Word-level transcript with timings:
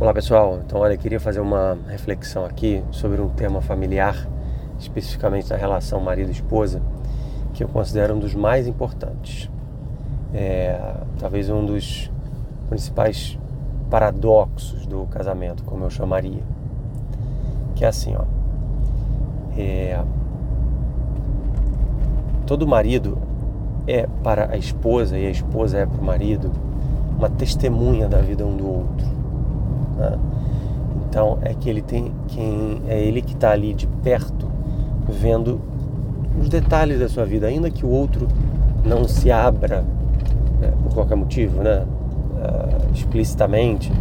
Olá 0.00 0.14
pessoal, 0.14 0.60
então 0.64 0.80
olha, 0.80 0.94
eu 0.94 0.98
queria 0.98 1.20
fazer 1.20 1.40
uma 1.40 1.76
reflexão 1.86 2.46
aqui 2.46 2.82
sobre 2.90 3.20
um 3.20 3.28
tema 3.28 3.60
familiar, 3.60 4.26
especificamente 4.78 5.50
na 5.50 5.56
relação 5.56 6.00
marido-esposa, 6.00 6.80
que 7.52 7.62
eu 7.62 7.68
considero 7.68 8.14
um 8.14 8.18
dos 8.18 8.34
mais 8.34 8.66
importantes. 8.66 9.50
É, 10.32 10.80
talvez 11.18 11.50
um 11.50 11.66
dos 11.66 12.10
principais 12.70 13.38
paradoxos 13.90 14.86
do 14.86 15.04
casamento, 15.04 15.62
como 15.64 15.84
eu 15.84 15.90
chamaria. 15.90 16.42
Que 17.74 17.84
é 17.84 17.88
assim, 17.88 18.16
ó. 18.16 18.24
É, 19.54 20.02
todo 22.46 22.66
marido 22.66 23.18
é 23.86 24.08
para 24.24 24.50
a 24.50 24.56
esposa 24.56 25.18
e 25.18 25.26
a 25.26 25.30
esposa 25.30 25.76
é 25.76 25.84
para 25.84 26.00
o 26.00 26.02
marido 26.02 26.50
uma 27.18 27.28
testemunha 27.28 28.08
da 28.08 28.22
vida 28.22 28.46
um 28.46 28.56
do 28.56 28.66
outro. 28.66 29.09
Né? 30.00 30.18
Então 31.08 31.38
é 31.42 31.52
que 31.54 31.68
ele 31.68 31.82
tem 31.82 32.12
quem 32.28 32.80
é 32.88 33.00
ele 33.00 33.20
que 33.20 33.34
está 33.34 33.50
ali 33.50 33.74
de 33.74 33.86
perto, 33.86 34.48
vendo 35.08 35.60
os 36.40 36.48
detalhes 36.48 36.98
da 36.98 37.08
sua 37.08 37.24
vida, 37.24 37.46
ainda 37.46 37.70
que 37.70 37.84
o 37.84 37.90
outro 37.90 38.26
não 38.84 39.06
se 39.06 39.30
abra 39.30 39.84
né, 40.60 40.72
por 40.82 40.94
qualquer 40.94 41.16
motivo, 41.16 41.62
né, 41.62 41.84
uh, 41.84 42.92
explicitamente, 42.94 43.92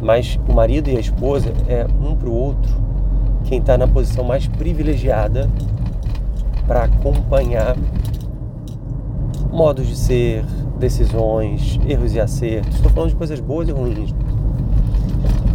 mas 0.00 0.38
o 0.48 0.54
marido 0.54 0.88
e 0.88 0.96
a 0.96 1.00
esposa 1.00 1.52
é 1.68 1.86
um 2.02 2.14
para 2.14 2.28
o 2.28 2.34
outro 2.34 2.90
quem 3.44 3.58
está 3.58 3.76
na 3.76 3.86
posição 3.86 4.24
mais 4.24 4.46
privilegiada 4.46 5.50
para 6.66 6.84
acompanhar 6.84 7.76
modos 9.50 9.86
de 9.88 9.96
ser, 9.96 10.44
decisões, 10.78 11.80
erros 11.88 12.14
e 12.14 12.20
acertos. 12.20 12.76
Estou 12.76 12.90
falando 12.92 13.10
de 13.10 13.16
coisas 13.16 13.40
boas 13.40 13.68
e 13.68 13.72
ruins. 13.72 14.14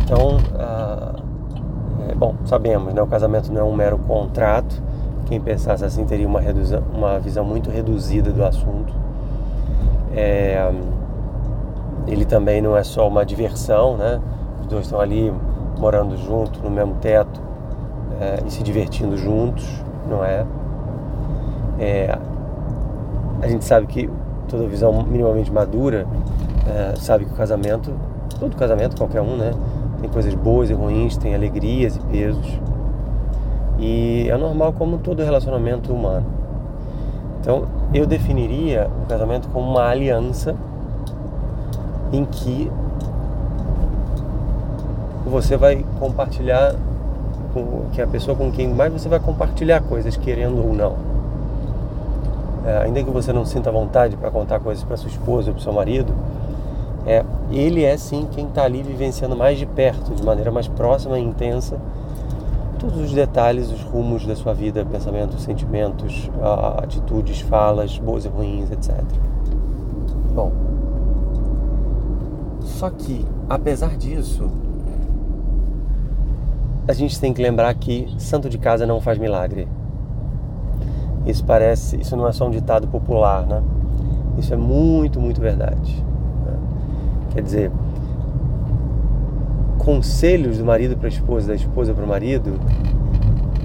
Então, 0.05 0.37
ah, 0.59 1.15
é, 2.07 2.13
bom, 2.13 2.35
sabemos, 2.45 2.93
né, 2.93 3.01
o 3.01 3.07
casamento 3.07 3.51
não 3.51 3.61
é 3.61 3.63
um 3.63 3.75
mero 3.75 3.97
contrato. 3.97 4.81
Quem 5.25 5.41
pensasse 5.41 5.83
assim 5.83 6.05
teria 6.05 6.27
uma, 6.27 6.39
uma 6.93 7.19
visão 7.19 7.43
muito 7.43 7.71
reduzida 7.71 8.31
do 8.31 8.45
assunto. 8.45 8.93
É, 10.15 10.71
ele 12.07 12.23
também 12.23 12.61
não 12.61 12.77
é 12.77 12.83
só 12.83 13.07
uma 13.07 13.25
diversão, 13.25 13.97
né? 13.97 14.21
Os 14.61 14.67
dois 14.67 14.85
estão 14.85 14.99
ali 14.99 15.33
morando 15.79 16.15
juntos 16.17 16.61
no 16.61 16.69
mesmo 16.69 16.93
teto 17.01 17.41
é, 18.21 18.43
e 18.45 18.51
se 18.51 18.61
divertindo 18.61 19.17
juntos, 19.17 19.67
não 20.07 20.23
é? 20.23 20.45
é? 21.79 22.15
A 23.41 23.47
gente 23.47 23.65
sabe 23.65 23.87
que 23.87 24.07
toda 24.47 24.67
visão 24.67 25.01
minimamente 25.01 25.51
madura 25.51 26.05
é, 26.67 26.93
sabe 26.97 27.25
que 27.25 27.33
o 27.33 27.35
casamento, 27.35 27.91
todo 28.39 28.55
casamento, 28.55 28.95
qualquer 28.95 29.21
um, 29.21 29.35
né? 29.35 29.51
Tem 30.05 30.13
coisas 30.13 30.35
boas 30.35 30.69
e 30.69 30.73
ruins, 30.73 31.17
tem 31.17 31.33
alegrias 31.33 31.95
e 31.95 31.99
pesos. 32.01 32.59
E 33.79 34.27
é 34.29 34.37
normal 34.37 34.71
como 34.73 34.99
todo 34.99 35.23
relacionamento 35.23 35.91
humano. 35.91 36.27
Então, 37.41 37.63
eu 37.91 38.05
definiria 38.05 38.87
o 39.03 39.07
casamento 39.07 39.47
como 39.49 39.67
uma 39.67 39.87
aliança 39.87 40.55
em 42.13 42.23
que 42.23 42.71
você 45.25 45.57
vai 45.57 45.83
compartilhar 45.99 46.75
com 47.51 47.89
que 47.91 47.99
a 47.99 48.05
pessoa 48.05 48.37
com 48.37 48.51
quem 48.51 48.71
mais 48.71 48.93
você 48.93 49.09
vai 49.09 49.19
compartilhar 49.19 49.81
coisas, 49.81 50.15
querendo 50.15 50.63
ou 50.63 50.71
não. 50.71 50.97
É, 52.63 52.77
ainda 52.83 53.03
que 53.03 53.09
você 53.09 53.33
não 53.33 53.43
sinta 53.43 53.71
vontade 53.71 54.15
para 54.15 54.29
contar 54.29 54.59
coisas 54.59 54.83
para 54.83 54.97
sua 54.97 55.09
esposa 55.09 55.49
ou 55.49 55.55
para 55.55 55.63
seu 55.63 55.73
marido, 55.73 56.13
é, 57.05 57.23
ele 57.51 57.83
é 57.83 57.95
sim 57.97 58.27
quem 58.31 58.47
está 58.47 58.63
ali 58.63 58.81
vivenciando 58.81 59.35
mais 59.35 59.57
de 59.59 59.65
perto, 59.65 60.13
de 60.13 60.23
maneira 60.23 60.51
mais 60.51 60.67
próxima 60.67 61.19
e 61.19 61.23
intensa, 61.23 61.79
todos 62.79 62.99
os 62.99 63.13
detalhes, 63.13 63.71
os 63.71 63.81
rumos 63.81 64.25
da 64.25 64.35
sua 64.35 64.53
vida, 64.53 64.85
pensamentos, 64.85 65.41
sentimentos, 65.43 66.29
atitudes, 66.77 67.41
falas, 67.41 67.97
boas 67.97 68.25
e 68.25 68.27
ruins, 68.27 68.71
etc. 68.71 69.03
Bom, 70.33 70.51
só 72.61 72.89
que, 72.89 73.25
apesar 73.49 73.95
disso, 73.95 74.49
a 76.87 76.93
gente 76.93 77.19
tem 77.19 77.33
que 77.33 77.41
lembrar 77.41 77.73
que 77.75 78.13
santo 78.17 78.49
de 78.49 78.57
casa 78.57 78.85
não 78.85 78.99
faz 78.99 79.17
milagre. 79.17 79.67
Isso 81.25 81.43
parece, 81.43 81.99
isso 81.99 82.15
não 82.15 82.27
é 82.27 82.31
só 82.31 82.47
um 82.47 82.51
ditado 82.51 82.87
popular, 82.87 83.45
né? 83.45 83.63
Isso 84.37 84.53
é 84.53 84.57
muito, 84.57 85.19
muito 85.19 85.41
verdade. 85.41 86.03
Quer 87.35 87.41
dizer, 87.41 87.71
conselhos 89.77 90.57
do 90.57 90.65
marido 90.65 90.95
para 90.95 91.07
a 91.07 91.09
esposa, 91.09 91.49
da 91.49 91.55
esposa 91.55 91.93
para 91.93 92.05
o 92.05 92.07
marido, 92.07 92.57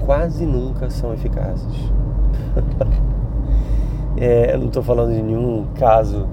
quase 0.01 0.45
nunca 0.45 0.89
são 0.89 1.13
eficazes. 1.13 1.91
é, 4.19 4.53
eu 4.53 4.59
não 4.59 4.67
estou 4.67 4.83
falando 4.83 5.13
de 5.13 5.21
nenhum 5.21 5.67
caso 5.75 6.27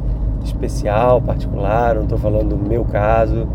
especial, 0.45 1.23
particular, 1.23 1.95
não 1.95 2.03
estou 2.03 2.19
falando 2.19 2.57
do 2.57 2.69
meu 2.69 2.85
caso, 2.85 3.47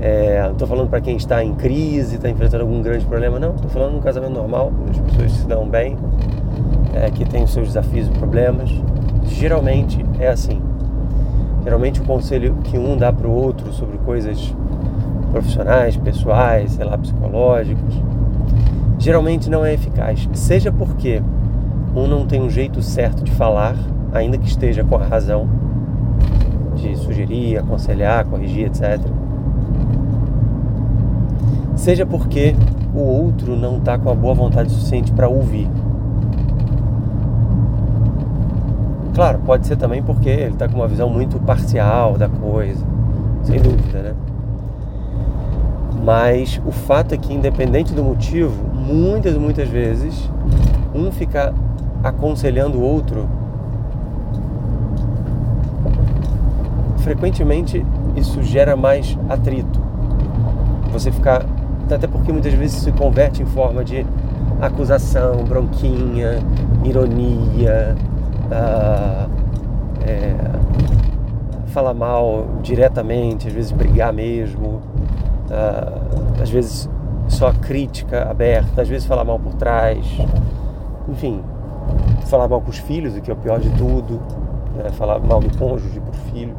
é, 0.00 0.42
não 0.44 0.52
estou 0.52 0.66
falando 0.66 0.88
para 0.88 1.02
quem 1.02 1.16
está 1.16 1.44
em 1.44 1.54
crise, 1.54 2.16
está 2.16 2.30
enfrentando 2.30 2.62
algum 2.62 2.80
grande 2.80 3.04
problema, 3.04 3.38
não, 3.38 3.54
estou 3.54 3.70
falando 3.70 3.92
de 3.92 3.98
um 3.98 4.00
casamento 4.00 4.32
normal, 4.32 4.72
as 4.90 4.98
pessoas 4.98 5.32
se 5.32 5.46
dão 5.46 5.68
bem, 5.68 5.94
é, 6.94 7.10
que 7.10 7.24
têm 7.26 7.44
os 7.44 7.52
seus 7.52 7.68
desafios 7.68 8.08
e 8.08 8.10
problemas. 8.12 8.70
Geralmente 9.24 10.04
é 10.18 10.28
assim. 10.28 10.69
Geralmente 11.62 12.00
o 12.00 12.04
conselho 12.04 12.56
que 12.64 12.78
um 12.78 12.96
dá 12.96 13.12
para 13.12 13.28
o 13.28 13.32
outro 13.32 13.72
sobre 13.72 13.98
coisas 13.98 14.54
profissionais, 15.30 15.96
pessoais, 15.96 16.72
sei 16.72 16.84
lá, 16.84 16.96
psicológicos, 16.98 17.94
geralmente 18.98 19.48
não 19.48 19.64
é 19.64 19.74
eficaz. 19.74 20.28
Seja 20.32 20.72
porque 20.72 21.22
um 21.94 22.06
não 22.06 22.26
tem 22.26 22.40
um 22.40 22.50
jeito 22.50 22.82
certo 22.82 23.22
de 23.22 23.30
falar, 23.32 23.74
ainda 24.12 24.38
que 24.38 24.48
esteja 24.48 24.84
com 24.84 24.96
a 24.96 25.04
razão 25.04 25.48
de 26.76 26.96
sugerir, 26.96 27.58
aconselhar, 27.58 28.24
corrigir, 28.24 28.66
etc. 28.66 29.00
Seja 31.74 32.04
porque 32.04 32.54
o 32.94 33.00
outro 33.00 33.56
não 33.56 33.78
está 33.78 33.98
com 33.98 34.10
a 34.10 34.14
boa 34.14 34.34
vontade 34.34 34.70
suficiente 34.70 35.12
para 35.12 35.28
ouvir. 35.28 35.68
Claro, 39.14 39.40
pode 39.44 39.66
ser 39.66 39.76
também 39.76 40.02
porque 40.02 40.28
ele 40.28 40.52
está 40.52 40.68
com 40.68 40.76
uma 40.76 40.88
visão 40.88 41.08
muito 41.08 41.38
parcial 41.40 42.16
da 42.16 42.28
coisa, 42.28 42.84
sem 43.42 43.60
dúvida, 43.60 44.02
né? 44.02 44.14
Mas 46.02 46.60
o 46.64 46.70
fato 46.70 47.14
é 47.14 47.18
que, 47.18 47.34
independente 47.34 47.92
do 47.92 48.02
motivo, 48.02 48.54
muitas, 48.72 49.36
muitas 49.36 49.68
vezes, 49.68 50.30
um 50.94 51.10
fica 51.10 51.52
aconselhando 52.02 52.78
o 52.78 52.82
outro. 52.82 53.28
Frequentemente 56.98 57.84
isso 58.16 58.42
gera 58.42 58.76
mais 58.76 59.18
atrito. 59.28 59.80
Você 60.92 61.10
ficar. 61.10 61.44
Até 61.90 62.06
porque 62.06 62.32
muitas 62.32 62.54
vezes 62.54 62.82
se 62.82 62.92
converte 62.92 63.42
em 63.42 63.46
forma 63.46 63.84
de 63.84 64.06
acusação, 64.60 65.44
bronquinha, 65.44 66.38
ironia, 66.84 67.96
uh, 68.50 69.30
é, 70.02 70.34
falar 71.68 71.94
mal 71.94 72.46
diretamente, 72.62 73.48
às 73.48 73.52
vezes 73.52 73.72
brigar 73.72 74.12
mesmo, 74.12 74.80
uh, 75.50 76.42
às 76.42 76.50
vezes 76.50 76.88
só 77.28 77.52
crítica 77.52 78.28
aberta, 78.28 78.82
às 78.82 78.88
vezes 78.88 79.06
falar 79.06 79.24
mal 79.24 79.38
por 79.38 79.54
trás, 79.54 80.04
enfim, 81.08 81.42
falar 82.26 82.48
mal 82.48 82.60
com 82.60 82.70
os 82.70 82.78
filhos, 82.78 83.16
o 83.16 83.20
que 83.20 83.30
é 83.30 83.34
o 83.34 83.36
pior 83.36 83.60
de 83.60 83.70
tudo, 83.70 84.20
né? 84.76 84.90
falar 84.90 85.18
mal 85.20 85.40
do 85.40 85.56
cônjuge 85.56 86.00
por 86.00 86.14
filho. 86.32 86.56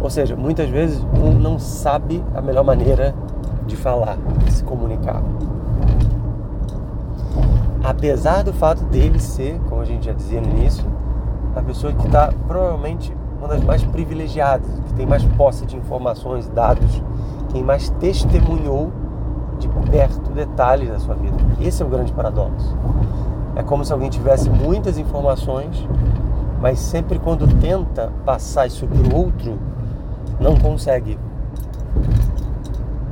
Ou 0.00 0.10
seja, 0.10 0.36
muitas 0.36 0.68
vezes 0.68 1.02
um 1.14 1.32
não 1.32 1.58
sabe 1.58 2.22
a 2.34 2.40
melhor 2.40 2.64
maneira 2.64 3.14
de 3.66 3.76
falar, 3.76 4.16
de 4.44 4.52
se 4.52 4.64
comunicar 4.64 5.22
apesar 7.82 8.42
do 8.42 8.52
fato 8.52 8.84
dele 8.84 9.18
ser, 9.18 9.58
como 9.68 9.80
a 9.80 9.84
gente 9.84 10.06
já 10.06 10.12
dizia 10.12 10.40
no 10.40 10.48
início, 10.48 10.84
a 11.54 11.62
pessoa 11.62 11.92
que 11.92 12.06
está 12.06 12.32
provavelmente 12.46 13.16
uma 13.38 13.48
das 13.48 13.62
mais 13.62 13.82
privilegiadas, 13.84 14.68
que 14.86 14.94
tem 14.94 15.06
mais 15.06 15.24
posse 15.24 15.64
de 15.64 15.76
informações, 15.76 16.48
dados, 16.48 17.02
quem 17.50 17.62
mais 17.62 17.88
testemunhou 18.00 18.92
de 19.58 19.68
perto 19.90 20.30
detalhes 20.32 20.88
da 20.88 20.98
sua 20.98 21.14
vida. 21.14 21.36
Esse 21.60 21.82
é 21.82 21.86
o 21.86 21.88
grande 21.88 22.12
paradoxo. 22.12 22.76
É 23.56 23.62
como 23.62 23.84
se 23.84 23.92
alguém 23.92 24.10
tivesse 24.10 24.50
muitas 24.50 24.98
informações, 24.98 25.88
mas 26.60 26.78
sempre 26.78 27.18
quando 27.18 27.46
tenta 27.60 28.12
passar 28.24 28.66
isso 28.66 28.86
para 28.86 29.14
o 29.14 29.16
outro, 29.16 29.58
não 30.40 30.56
consegue. 30.56 31.18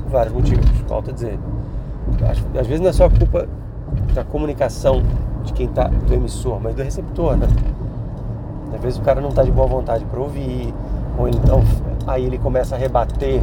Por 0.02 0.10
vários 0.10 0.34
motivos, 0.34 0.66
volto 0.88 1.10
a 1.10 1.12
dizer. 1.12 1.38
Às 2.58 2.66
vezes 2.66 2.80
não 2.80 2.90
é 2.90 2.92
só 2.92 3.08
culpa 3.08 3.48
da 4.14 4.24
comunicação 4.24 5.02
de 5.44 5.52
quem 5.52 5.66
está 5.66 5.88
do 5.88 6.12
emissor, 6.12 6.58
mas 6.60 6.74
do 6.74 6.82
receptor, 6.82 7.36
né? 7.36 7.46
Às 8.74 8.80
vezes 8.80 8.98
o 8.98 9.02
cara 9.02 9.20
não 9.20 9.30
está 9.30 9.42
de 9.42 9.50
boa 9.50 9.66
vontade 9.66 10.04
para 10.04 10.20
ouvir, 10.20 10.74
ou 11.18 11.28
então 11.28 11.62
aí 12.06 12.24
ele 12.24 12.38
começa 12.38 12.74
a 12.74 12.78
rebater. 12.78 13.40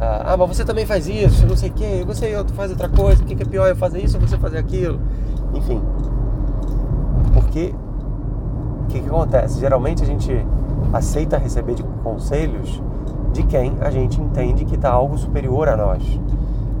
Ah, 0.00 0.36
mas 0.36 0.48
você 0.48 0.64
também 0.64 0.84
faz 0.84 1.06
isso, 1.06 1.46
não 1.46 1.56
sei 1.56 1.70
o 1.70 1.72
que, 1.72 2.04
você 2.04 2.44
faz 2.54 2.70
outra 2.70 2.88
coisa, 2.88 3.22
o 3.22 3.26
que 3.26 3.40
é 3.40 3.46
pior 3.46 3.68
eu 3.68 3.76
fazer 3.76 4.02
isso 4.02 4.18
ou 4.18 4.26
você 4.26 4.36
fazer 4.36 4.58
aquilo? 4.58 4.98
Enfim. 5.54 5.80
Porque 7.32 7.72
o 8.82 8.86
que, 8.88 9.00
que 9.00 9.08
acontece? 9.08 9.60
Geralmente 9.60 10.02
a 10.02 10.06
gente 10.06 10.44
aceita 10.92 11.38
receber 11.38 11.74
de 11.74 11.84
conselhos 12.02 12.82
de 13.32 13.44
quem 13.44 13.74
a 13.80 13.90
gente 13.90 14.20
entende 14.20 14.64
que 14.64 14.74
está 14.74 14.90
algo 14.90 15.16
superior 15.16 15.68
a 15.68 15.76
nós, 15.76 16.02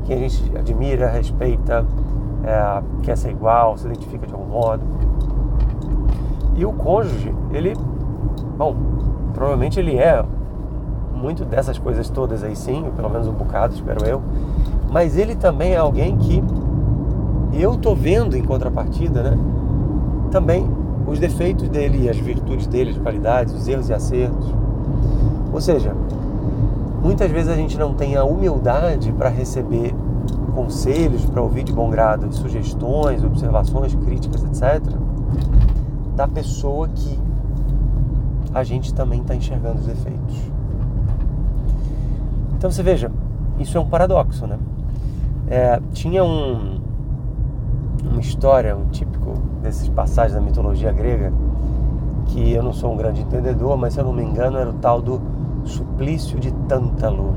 quem 0.04 0.16
a 0.16 0.28
gente 0.28 0.58
admira, 0.58 1.08
respeita, 1.08 1.86
é, 2.44 2.82
quer 3.02 3.16
ser 3.16 3.30
igual, 3.30 3.76
se 3.76 3.86
identifica 3.86 4.26
de 4.26 4.32
algum 4.32 4.46
modo. 4.46 4.82
E 6.54 6.64
o 6.64 6.72
cônjuge, 6.72 7.34
ele, 7.50 7.74
bom, 8.56 8.76
provavelmente 9.32 9.78
ele 9.78 9.96
é 9.96 10.24
muito 11.14 11.44
dessas 11.44 11.78
coisas 11.78 12.10
todas 12.10 12.42
aí 12.42 12.56
sim, 12.56 12.84
pelo 12.96 13.08
menos 13.08 13.28
um 13.28 13.32
bocado, 13.32 13.74
espero 13.74 14.04
eu. 14.04 14.20
Mas 14.90 15.16
ele 15.16 15.34
também 15.34 15.72
é 15.72 15.78
alguém 15.78 16.16
que 16.16 16.42
eu 17.52 17.76
tô 17.76 17.94
vendo 17.94 18.36
em 18.36 18.42
contrapartida, 18.42 19.22
né? 19.22 19.38
Também 20.30 20.68
os 21.06 21.18
defeitos 21.18 21.68
dele 21.68 22.04
e 22.04 22.10
as 22.10 22.16
virtudes 22.16 22.66
dele, 22.66 22.90
as 22.90 22.98
qualidades, 22.98 23.54
os 23.54 23.68
erros 23.68 23.88
e 23.88 23.94
acertos. 23.94 24.52
Ou 25.52 25.60
seja, 25.60 25.94
muitas 27.02 27.30
vezes 27.30 27.50
a 27.50 27.54
gente 27.54 27.78
não 27.78 27.94
tem 27.94 28.16
a 28.16 28.24
humildade 28.24 29.12
para 29.12 29.28
receber 29.28 29.94
conselhos, 30.54 31.24
para 31.24 31.40
ouvir 31.40 31.64
de 31.64 31.72
bom 31.72 31.90
grado 31.90 32.32
sugestões, 32.32 33.24
observações, 33.24 33.94
críticas, 33.94 34.44
etc., 34.44 34.82
da 36.14 36.28
pessoa 36.28 36.88
que 36.88 37.18
a 38.54 38.62
gente 38.62 38.92
também 38.92 39.20
está 39.22 39.34
enxergando 39.34 39.78
os 39.78 39.86
defeitos. 39.86 40.36
Então 42.56 42.70
você 42.70 42.82
veja, 42.82 43.10
isso 43.58 43.76
é 43.76 43.80
um 43.80 43.86
paradoxo, 43.86 44.46
né? 44.46 44.58
É, 45.48 45.80
tinha 45.92 46.22
um, 46.22 46.80
uma 48.04 48.20
história, 48.20 48.76
um 48.76 48.86
típico 48.86 49.34
desses 49.62 49.88
passagens 49.88 50.34
da 50.34 50.40
mitologia 50.40 50.92
grega, 50.92 51.32
que 52.26 52.52
eu 52.52 52.62
não 52.62 52.72
sou 52.72 52.92
um 52.92 52.96
grande 52.96 53.22
entendedor, 53.22 53.76
mas 53.76 53.94
se 53.94 54.00
eu 54.00 54.04
não 54.04 54.12
me 54.12 54.22
engano 54.22 54.58
era 54.58 54.70
o 54.70 54.74
tal 54.74 55.00
do 55.00 55.20
suplício 55.64 56.38
de 56.38 56.52
Tântalo, 56.68 57.34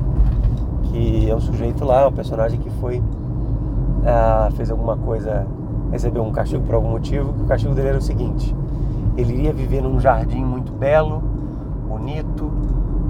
que 0.96 1.30
é 1.30 1.34
um 1.34 1.40
sujeito 1.40 1.84
lá, 1.84 2.08
um 2.08 2.12
personagem 2.12 2.58
que 2.58 2.70
foi 2.70 3.02
é, 4.04 4.50
fez 4.52 4.70
alguma 4.70 4.96
coisa, 4.96 5.46
recebeu 5.90 6.22
um 6.22 6.32
castigo 6.32 6.64
por 6.64 6.74
algum 6.74 6.90
motivo, 6.90 7.32
que 7.34 7.42
o 7.42 7.46
castigo 7.46 7.74
dele 7.74 7.88
era 7.88 7.98
o 7.98 8.02
seguinte: 8.02 8.54
ele 9.16 9.34
iria 9.34 9.52
viver 9.52 9.82
num 9.82 10.00
jardim 10.00 10.42
muito 10.42 10.72
belo, 10.72 11.22
bonito, 11.86 12.50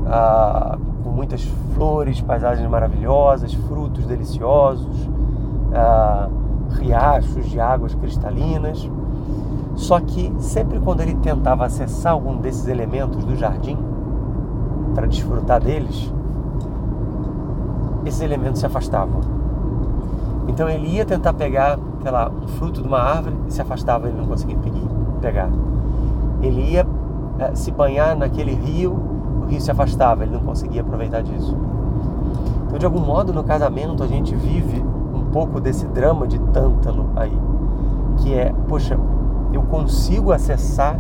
ah, 0.07 0.77
com 1.05 1.11
muitas 1.11 1.45
flores, 1.75 2.21
paisagens 2.21 2.69
maravilhosas, 2.69 3.55
frutos 3.55 4.05
deliciosos, 4.05 5.09
ah, 5.73 6.29
riachos 6.71 7.49
de 7.49 7.61
águas 7.61 7.95
cristalinas. 7.95 8.91
Só 9.77 10.01
que 10.01 10.33
sempre 10.39 10.81
quando 10.81 11.03
ele 11.03 11.15
tentava 11.17 11.67
acessar 11.67 12.15
algum 12.15 12.39
desses 12.39 12.67
elementos 12.67 13.23
do 13.25 13.37
jardim 13.37 13.77
para 14.95 15.07
desfrutar 15.07 15.61
deles, 15.61 16.11
esses 18.07 18.21
elementos 18.21 18.61
se 18.61 18.67
afastavam. 18.67 19.21
Então 20.49 20.69
ele 20.69 20.89
ia 20.89 21.05
tentar 21.05 21.33
pegar, 21.33 21.79
sei 22.03 22.11
lá, 22.11 22.31
um 22.31 22.47
fruto 22.47 22.81
de 22.81 22.89
uma 22.89 23.01
árvore 23.01 23.37
se 23.49 23.61
afastava, 23.61 24.09
ele 24.09 24.17
não 24.17 24.27
conseguia 24.27 24.57
pegar. 25.21 25.51
Ele 26.41 26.73
ia 26.73 26.87
é, 27.39 27.55
se 27.55 27.71
banhar 27.71 28.17
naquele 28.17 28.55
rio, 28.55 28.93
o 29.43 29.47
rio 29.47 29.61
se 29.61 29.71
afastava, 29.71 30.23
ele 30.23 30.33
não 30.33 30.41
conseguia 30.41 30.83
aproveitar 30.83 31.23
disso. 31.23 31.57
Então, 32.67 32.79
de 32.79 32.87
algum 32.87 33.01
modo, 33.01 33.33
no 33.33 33.43
casamento 33.43 34.03
a 34.03 34.07
gente 34.07 34.35
vive 34.35 34.83
um 35.15 35.25
pouco 35.33 35.61
desse 35.61 35.87
drama 35.87 36.27
de 36.27 36.39
Tântalo 36.39 37.11
aí, 37.17 37.37
que 38.19 38.33
é, 38.35 38.55
poxa, 38.69 38.99
eu 39.53 39.63
consigo 39.63 40.33
acessar, 40.33 40.99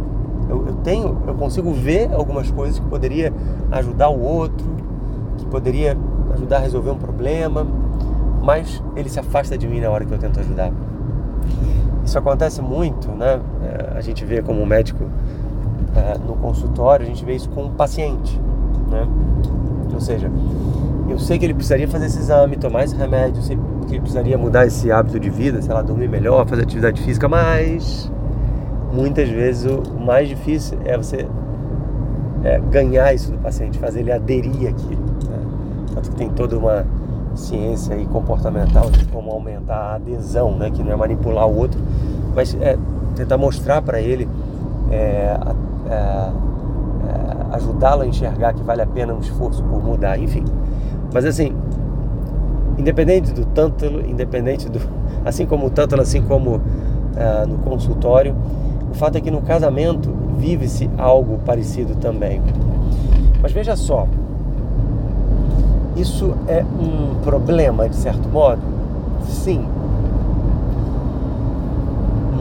eu, 0.49 0.67
eu 0.67 0.75
tenho, 0.75 1.17
eu 1.27 1.35
consigo 1.35 1.73
ver 1.73 2.13
algumas 2.13 2.51
coisas 2.51 2.79
que 2.79 2.87
poderia 2.87 3.33
ajudar 3.71 4.09
o 4.09 4.21
outro, 4.21 4.67
que 5.39 5.47
poderia 5.47 5.97
ajudar 6.37 6.59
a 6.59 6.61
resolver 6.61 6.91
um 6.91 6.99
problema, 6.99 7.67
mas 8.43 8.83
ele 8.95 9.09
se 9.09 9.19
afasta 9.19 9.59
de 9.59 9.67
mim 9.67 9.81
na 9.81 9.91
hora 9.91 10.05
que 10.05 10.13
eu 10.13 10.19
tento 10.19 10.39
ajudar. 10.39 10.71
Isso 12.05 12.17
acontece 12.19 12.63
muito, 12.63 13.09
né? 13.09 13.41
É, 13.63 13.99
a 13.99 14.01
gente 14.01 14.25
vê 14.25 14.41
como 14.41 14.65
médico 14.65 15.05
é, 15.97 16.17
no 16.19 16.37
consultório, 16.37 17.05
a 17.05 17.09
gente 17.09 17.25
vê 17.25 17.35
isso 17.35 17.49
com 17.49 17.65
o 17.65 17.71
paciente, 17.71 18.41
né? 18.89 19.07
Ou 19.93 20.01
seja, 20.01 20.31
eu 21.09 21.19
sei 21.19 21.39
que 21.39 21.45
ele 21.45 21.55
precisaria 21.55 21.89
fazer 21.89 22.07
esse 22.07 22.19
exame, 22.19 22.57
tomar 22.57 22.85
esse 22.85 22.95
remédio, 22.95 23.43
sei 23.43 23.59
que 23.87 23.95
ele 23.95 24.01
precisaria 24.01 24.37
mudar 24.37 24.67
esse 24.67 24.91
hábito 24.93 25.19
de 25.19 25.31
vida, 25.31 25.63
sei 25.63 25.73
lá, 25.73 25.83
dormir 25.83 26.09
melhor, 26.09 26.47
fazer 26.47 26.63
atividade 26.63 27.01
física, 27.03 27.29
mas 27.29 28.11
muitas 28.93 29.29
vezes 29.29 29.71
o 29.71 29.99
mais 29.99 30.29
difícil 30.29 30.79
é 30.85 30.97
você 30.97 31.27
é, 32.45 32.61
ganhar 32.71 33.13
isso 33.15 33.33
do 33.33 33.39
paciente, 33.39 33.79
fazer 33.79 34.01
ele 34.01 34.13
aderir 34.13 34.69
aquilo. 34.69 35.16
Tanto 35.97 36.11
que 36.11 36.17
tem 36.17 36.29
toda 36.29 36.59
uma 36.59 36.85
ciência 37.35 37.95
e 37.95 38.05
comportamental 38.05 38.91
de 38.91 39.05
como 39.07 39.31
aumentar 39.31 39.77
a 39.77 39.95
adesão, 39.95 40.55
né? 40.55 40.71
que 40.71 40.83
não 40.83 40.93
é 40.93 40.97
manipular 40.97 41.49
o 41.49 41.57
outro, 41.57 41.81
mas 42.35 42.55
é 42.61 42.77
tentar 43.15 43.39
mostrar 43.39 43.81
para 43.81 43.99
ele, 43.99 44.29
é, 44.91 45.39
é, 45.89 45.95
é, 45.95 46.33
ajudá-lo 47.53 48.03
a 48.03 48.07
enxergar 48.07 48.53
que 48.53 48.63
vale 48.63 48.83
a 48.83 48.87
pena 48.87 49.15
um 49.15 49.21
esforço 49.21 49.63
por 49.65 49.83
mudar, 49.83 50.19
enfim. 50.19 50.45
Mas 51.15 51.25
assim, 51.25 51.55
independente 52.77 53.33
do 53.33 53.47
tântalo, 53.47 54.07
independente 54.07 54.69
do. 54.69 54.79
Assim 55.25 55.47
como 55.47 55.67
o 55.67 55.71
tântalo, 55.71 56.03
assim 56.03 56.21
como 56.23 56.61
é, 57.17 57.47
no 57.47 57.57
consultório, 57.59 58.37
o 58.91 58.95
fato 58.95 59.17
é 59.17 59.21
que 59.21 59.31
no 59.31 59.41
casamento 59.41 60.13
vive-se 60.37 60.91
algo 60.99 61.39
parecido 61.39 61.95
também. 61.97 62.43
Mas 63.41 63.51
veja 63.51 63.75
só, 63.77 64.07
isso 65.97 66.35
é 66.47 66.63
um 66.63 67.15
problema 67.23 67.89
de 67.89 67.97
certo 67.97 68.29
modo? 68.29 68.61
Sim. 69.23 69.65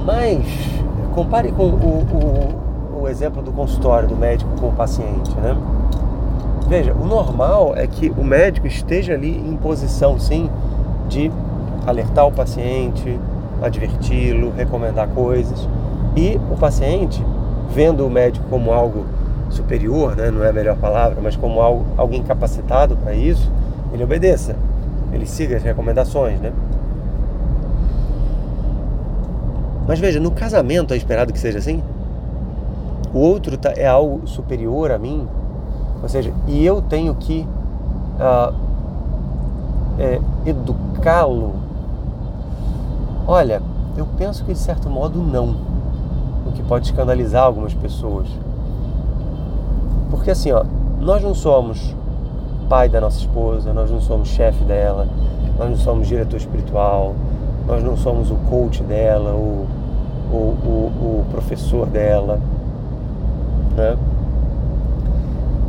Mas 0.05 0.45
compare 1.13 1.51
com 1.51 1.63
o, 1.63 2.97
o, 2.99 3.01
o 3.03 3.07
exemplo 3.07 3.41
do 3.41 3.51
consultório 3.51 4.07
do 4.07 4.15
médico 4.15 4.51
com 4.59 4.67
o 4.67 4.73
paciente, 4.73 5.31
né? 5.37 5.57
Veja, 6.67 6.93
o 6.93 7.05
normal 7.05 7.73
é 7.75 7.87
que 7.87 8.11
o 8.17 8.23
médico 8.23 8.67
esteja 8.67 9.13
ali 9.13 9.37
em 9.37 9.55
posição, 9.55 10.19
sim, 10.19 10.49
de 11.07 11.31
alertar 11.85 12.27
o 12.27 12.31
paciente, 12.31 13.19
adverti-lo, 13.61 14.51
recomendar 14.55 15.07
coisas. 15.09 15.67
E 16.15 16.39
o 16.51 16.57
paciente, 16.57 17.23
vendo 17.69 18.05
o 18.05 18.09
médico 18.09 18.45
como 18.49 18.71
algo 18.71 19.05
superior, 19.55 20.15
né? 20.15 20.29
não 20.29 20.43
é 20.43 20.49
a 20.49 20.53
melhor 20.53 20.77
palavra, 20.77 21.19
mas 21.21 21.35
como 21.35 21.59
alguém 21.97 22.23
capacitado 22.23 22.95
para 22.97 23.13
isso, 23.13 23.51
ele 23.93 24.03
obedeça, 24.03 24.55
ele 25.11 25.25
siga 25.25 25.57
as 25.57 25.63
recomendações, 25.63 26.39
né? 26.39 26.51
Mas 29.87 29.99
veja, 29.99 30.19
no 30.19 30.31
casamento 30.31 30.93
é 30.93 30.97
esperado 30.97 31.31
que 31.31 31.39
seja 31.39 31.59
assim? 31.59 31.81
O 33.13 33.19
outro 33.19 33.57
tá, 33.57 33.71
é 33.75 33.87
algo 33.87 34.27
superior 34.27 34.91
a 34.91 34.97
mim, 34.97 35.27
ou 36.01 36.09
seja, 36.09 36.33
e 36.47 36.65
eu 36.65 36.81
tenho 36.81 37.15
que 37.15 37.47
uh, 38.19 38.53
é, 39.97 40.19
educá-lo. 40.45 41.55
Olha, 43.27 43.61
eu 43.95 44.07
penso 44.17 44.43
que 44.43 44.53
de 44.53 44.59
certo 44.59 44.89
modo 44.89 45.19
não, 45.19 45.55
o 46.45 46.51
que 46.53 46.61
pode 46.63 46.87
escandalizar 46.87 47.43
algumas 47.43 47.73
pessoas. 47.73 48.27
Porque 50.09 50.31
assim, 50.31 50.51
ó, 50.51 50.63
nós 50.99 51.21
não 51.23 51.33
somos 51.33 51.95
pai 52.69 52.89
da 52.89 52.99
nossa 52.99 53.19
esposa, 53.19 53.73
nós 53.73 53.91
não 53.91 54.01
somos 54.01 54.29
chefe 54.29 54.63
dela, 54.63 55.07
nós 55.57 55.69
não 55.69 55.77
somos 55.77 56.07
diretor 56.07 56.37
espiritual, 56.37 57.13
nós 57.67 57.83
não 57.83 57.95
somos 57.97 58.31
o 58.31 58.35
coach 58.49 58.83
dela, 58.83 59.31
o, 59.31 59.67
o, 60.31 60.35
o, 60.35 61.21
o 61.21 61.25
professor 61.31 61.87
dela. 61.87 62.39
Né? 63.75 63.97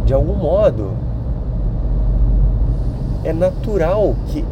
De 0.05 0.15
algum 0.15 0.35
modo, 0.35 0.93
é 3.25 3.33
natural 3.33 4.15
que 4.29 4.45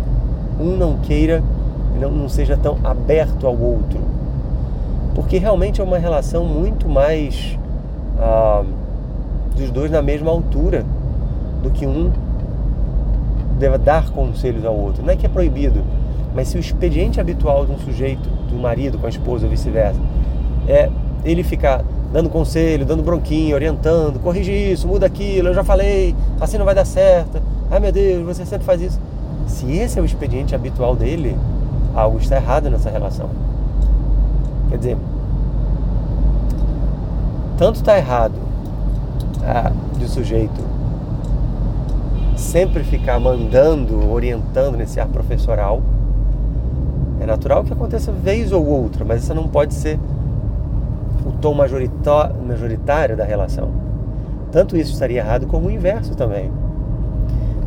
um 0.60 0.76
não 0.76 0.98
queira, 0.98 1.42
não, 2.00 2.10
não 2.10 2.28
seja 2.28 2.56
tão 2.56 2.76
aberto 2.82 3.46
ao 3.46 3.56
outro. 3.56 4.00
Porque 5.14 5.38
realmente 5.38 5.80
é 5.80 5.84
uma 5.84 5.98
relação 5.98 6.44
muito 6.44 6.88
mais. 6.88 7.56
Ah, 8.18 8.64
dos 9.56 9.70
dois 9.70 9.90
na 9.90 10.02
mesma 10.02 10.30
altura 10.30 10.84
do 11.62 11.70
que 11.70 11.86
um 11.86 12.10
deva 13.58 13.78
dar 13.78 14.10
conselhos 14.10 14.64
ao 14.64 14.76
outro. 14.76 15.02
Não 15.02 15.12
é 15.12 15.16
que 15.16 15.26
é 15.26 15.28
proibido, 15.28 15.82
mas 16.34 16.48
se 16.48 16.56
o 16.56 16.60
expediente 16.60 17.20
habitual 17.20 17.64
de 17.64 17.72
um 17.72 17.78
sujeito, 17.78 18.28
do 18.48 18.56
marido 18.56 18.98
com 18.98 19.06
a 19.06 19.08
esposa 19.08 19.44
ou 19.44 19.50
vice-versa, 19.50 20.00
é 20.68 20.90
ele 21.24 21.42
ficar 21.42 21.82
dando 22.12 22.28
conselho, 22.28 22.84
dando 22.84 23.02
bronquinho, 23.02 23.54
orientando, 23.54 24.20
corrige 24.20 24.52
isso, 24.52 24.86
muda 24.86 25.06
aquilo, 25.06 25.48
eu 25.48 25.54
já 25.54 25.64
falei, 25.64 26.14
assim 26.40 26.58
não 26.58 26.64
vai 26.64 26.74
dar 26.74 26.84
certo. 26.84 27.42
Ai 27.70 27.80
meu 27.80 27.90
Deus, 27.90 28.24
você 28.24 28.44
sempre 28.44 28.64
faz 28.64 28.80
isso. 28.80 29.00
Se 29.46 29.70
esse 29.72 29.98
é 29.98 30.02
o 30.02 30.04
expediente 30.04 30.54
habitual 30.54 30.94
dele, 30.94 31.36
algo 31.94 32.18
está 32.18 32.36
errado 32.36 32.70
nessa 32.70 32.90
relação. 32.90 33.30
Quer 34.68 34.78
dizer, 34.78 34.96
tanto 37.56 37.76
está 37.76 37.96
errado 37.96 38.43
ah, 39.46 39.72
de 39.98 40.08
sujeito 40.08 40.74
sempre 42.36 42.84
ficar 42.84 43.18
mandando, 43.18 44.10
orientando 44.10 44.76
nesse 44.76 45.00
ar 45.00 45.08
professoral. 45.08 45.82
É 47.20 47.26
natural 47.26 47.64
que 47.64 47.72
aconteça 47.72 48.12
vez 48.12 48.52
ou 48.52 48.64
outra, 48.66 49.04
mas 49.04 49.22
isso 49.22 49.34
não 49.34 49.48
pode 49.48 49.74
ser 49.74 49.98
o 51.26 51.32
tom 51.32 51.54
majoritário 51.54 53.16
da 53.16 53.24
relação. 53.24 53.70
Tanto 54.52 54.76
isso 54.76 54.92
estaria 54.92 55.18
errado 55.18 55.46
como 55.46 55.68
o 55.68 55.70
inverso 55.70 56.14
também. 56.14 56.50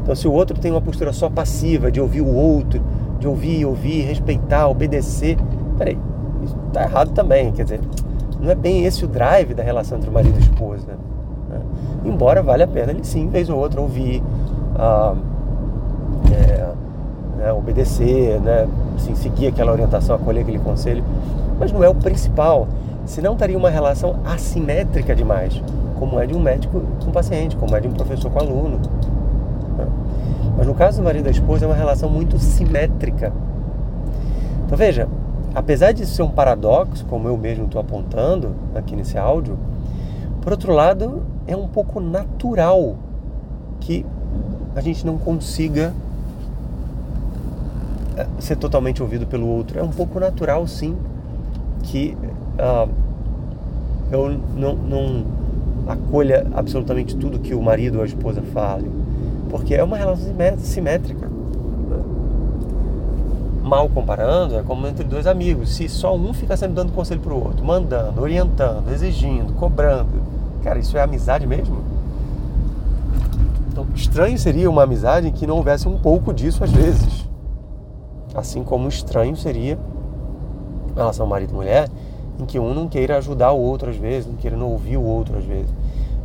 Então, 0.03 0.15
se 0.15 0.27
o 0.27 0.31
outro 0.31 0.57
tem 0.57 0.71
uma 0.71 0.79
postura 0.79 1.11
só 1.11 1.29
passiva, 1.29 1.91
de 1.91 1.99
ouvir 1.99 2.21
o 2.21 2.33
outro, 2.33 2.81
de 3.19 3.27
ouvir, 3.27 3.65
ouvir, 3.65 4.03
respeitar, 4.03 4.67
obedecer, 4.67 5.37
peraí, 5.77 5.97
isso 6.43 6.55
está 6.67 6.83
errado 6.83 7.11
também. 7.11 7.51
Quer 7.51 7.63
dizer, 7.63 7.81
não 8.39 8.49
é 8.49 8.55
bem 8.55 8.85
esse 8.85 9.03
o 9.03 9.07
drive 9.07 9.53
da 9.53 9.63
relação 9.63 9.97
entre 9.97 10.09
o 10.09 10.13
marido 10.13 10.35
e 10.35 10.37
a 10.37 10.39
esposa. 10.39 10.87
Né? 10.87 10.97
Embora 12.05 12.41
valha 12.41 12.65
a 12.65 12.67
pena 12.67 12.91
ele 12.91 13.03
sim, 13.03 13.27
vez 13.27 13.49
ou 13.49 13.57
outra, 13.57 13.81
ouvir, 13.81 14.23
ah, 14.75 15.15
é, 16.31 16.67
né, 17.37 17.53
obedecer, 17.53 18.39
né, 18.41 18.67
assim, 18.95 19.15
seguir 19.15 19.47
aquela 19.47 19.71
orientação, 19.71 20.15
acolher 20.15 20.41
aquele 20.41 20.59
conselho, 20.59 21.03
mas 21.59 21.71
não 21.71 21.83
é 21.83 21.89
o 21.89 21.95
principal. 21.95 22.67
Senão 23.05 23.33
estaria 23.33 23.57
uma 23.57 23.69
relação 23.69 24.17
assimétrica 24.25 25.15
demais, 25.15 25.61
como 25.97 26.19
é 26.19 26.25
de 26.25 26.35
um 26.35 26.39
médico 26.39 26.81
com 27.03 27.11
paciente, 27.11 27.55
como 27.55 27.75
é 27.75 27.79
de 27.79 27.87
um 27.87 27.93
professor 27.93 28.29
com 28.29 28.39
aluno. 28.39 28.79
Né? 29.77 29.87
Mas 30.57 30.67
no 30.67 30.73
caso 30.73 30.97
do 30.97 31.03
marido 31.03 31.21
e 31.21 31.25
da 31.25 31.31
esposa 31.31 31.65
é 31.65 31.67
uma 31.67 31.75
relação 31.75 32.09
muito 32.09 32.37
simétrica. 32.37 33.31
Então 34.65 34.77
veja, 34.77 35.07
apesar 35.55 35.93
de 35.93 36.05
ser 36.05 36.21
um 36.21 36.29
paradoxo, 36.29 37.05
como 37.05 37.27
eu 37.29 37.37
mesmo 37.37 37.65
estou 37.65 37.79
apontando 37.79 38.53
aqui 38.75 38.95
nesse 38.95 39.17
áudio, 39.17 39.57
por 40.41 40.51
outro 40.51 40.73
lado, 40.73 41.23
é 41.47 41.55
um 41.55 41.67
pouco 41.67 41.99
natural 41.99 42.97
que 43.79 44.05
a 44.75 44.81
gente 44.81 45.05
não 45.05 45.17
consiga 45.17 45.93
eh, 48.17 48.27
ser 48.39 48.57
totalmente 48.57 49.01
ouvido 49.01 49.25
pelo 49.25 49.47
outro. 49.47 49.79
É 49.79 49.83
um 49.83 49.89
pouco 49.89 50.19
natural, 50.19 50.67
sim, 50.67 50.95
que 51.83 52.15
uh, 52.59 52.89
eu 54.11 54.37
não, 54.55 54.75
não 54.75 55.25
acolha 55.87 56.45
absolutamente 56.53 57.15
tudo 57.15 57.39
que 57.39 57.55
o 57.55 57.61
marido 57.61 57.95
ou 57.95 58.03
a 58.03 58.05
esposa 58.05 58.41
fale, 58.53 58.91
porque 59.49 59.73
é 59.73 59.83
uma 59.83 59.97
relação 59.97 60.33
simétrica. 60.57 61.27
Mal 63.63 63.89
comparando, 63.89 64.55
é 64.55 64.63
como 64.63 64.87
entre 64.87 65.03
dois 65.03 65.27
amigos. 65.27 65.75
Se 65.75 65.89
só 65.89 66.15
um 66.15 66.33
fica 66.33 66.55
sempre 66.55 66.75
dando 66.75 66.93
conselho 66.93 67.19
para 67.19 67.33
o 67.33 67.43
outro, 67.43 67.65
mandando, 67.65 68.21
orientando, 68.21 68.89
exigindo, 68.93 69.53
cobrando, 69.53 70.26
cara, 70.67 70.79
isso 70.79 70.97
é 70.97 71.01
amizade 71.01 71.47
mesmo? 71.47 71.77
Então, 73.71 73.87
estranho 73.95 74.37
seria 74.37 74.69
uma 74.69 74.83
amizade 74.83 75.27
em 75.27 75.31
que 75.31 75.47
não 75.47 75.55
houvesse 75.55 75.87
um 75.87 75.97
pouco 75.97 76.33
disso 76.33 76.61
às 76.61 76.71
vezes. 76.71 77.25
Assim 78.35 78.63
como 78.63 78.89
estranho 78.89 79.37
seria 79.37 79.79
a 80.93 80.99
relação 80.99 81.25
marido-mulher, 81.25 81.89
em 82.37 82.45
que 82.45 82.59
um 82.59 82.73
não 82.73 82.89
queira 82.89 83.17
ajudar 83.17 83.53
o 83.53 83.59
outro 83.59 83.89
às 83.89 83.95
vezes, 83.95 84.27
não 84.27 84.35
queira 84.35 84.57
não 84.57 84.69
ouvir 84.69 84.97
o 84.97 85.03
outro 85.03 85.37
às 85.37 85.45
vezes. 85.45 85.73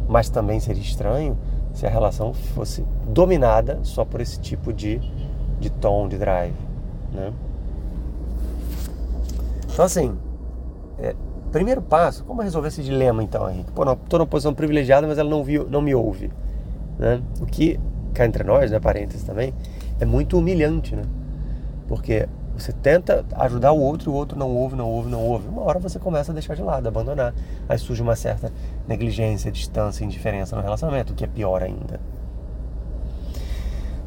Mas 0.08 0.28
também 0.28 0.58
seria 0.58 0.82
estranho 0.82 1.38
se 1.72 1.86
a 1.86 1.90
relação 1.90 2.34
fosse 2.34 2.84
dominada 3.06 3.78
só 3.84 4.04
por 4.04 4.20
esse 4.20 4.40
tipo 4.40 4.72
de, 4.72 5.00
de 5.60 5.70
tom, 5.70 6.08
de 6.08 6.18
drive. 6.18 6.54
Né? 7.12 7.32
Então, 9.72 9.84
assim, 9.84 10.16
é, 10.98 11.14
primeiro 11.52 11.82
passo, 11.82 12.24
como 12.24 12.42
resolver 12.42 12.68
esse 12.68 12.82
dilema 12.82 13.22
então, 13.22 13.48
Henrique? 13.48 13.70
Pô, 13.70 13.82
estou 13.92 14.18
numa 14.18 14.26
posição 14.26 14.54
privilegiada, 14.54 15.06
mas 15.06 15.18
ela 15.18 15.28
não, 15.28 15.44
viu, 15.44 15.68
não 15.68 15.82
me 15.82 15.94
ouve. 15.94 16.32
Né? 16.98 17.22
O 17.40 17.46
que, 17.46 17.78
cá 18.14 18.24
entre 18.24 18.42
nós, 18.42 18.70
né, 18.70 18.80
parênteses 18.80 19.22
também, 19.22 19.54
é 20.00 20.04
muito 20.04 20.38
humilhante, 20.38 20.96
né? 20.96 21.02
Porque 21.86 22.26
você 22.56 22.72
tenta 22.72 23.24
ajudar 23.36 23.72
o 23.72 23.80
outro 23.80 24.10
e 24.10 24.12
o 24.12 24.16
outro 24.16 24.38
não 24.38 24.50
ouve, 24.50 24.74
não 24.76 24.88
ouve, 24.88 25.10
não 25.10 25.24
ouve. 25.24 25.48
Uma 25.48 25.62
hora 25.62 25.78
você 25.78 25.98
começa 25.98 26.32
a 26.32 26.34
deixar 26.34 26.54
de 26.54 26.62
lado, 26.62 26.86
abandonar. 26.86 27.34
Aí 27.68 27.78
surge 27.78 28.02
uma 28.02 28.16
certa 28.16 28.50
negligência, 28.88 29.50
distância, 29.50 30.04
indiferença 30.04 30.56
no 30.56 30.62
relacionamento, 30.62 31.12
o 31.12 31.16
que 31.16 31.24
é 31.24 31.26
pior 31.26 31.62
ainda. 31.62 32.00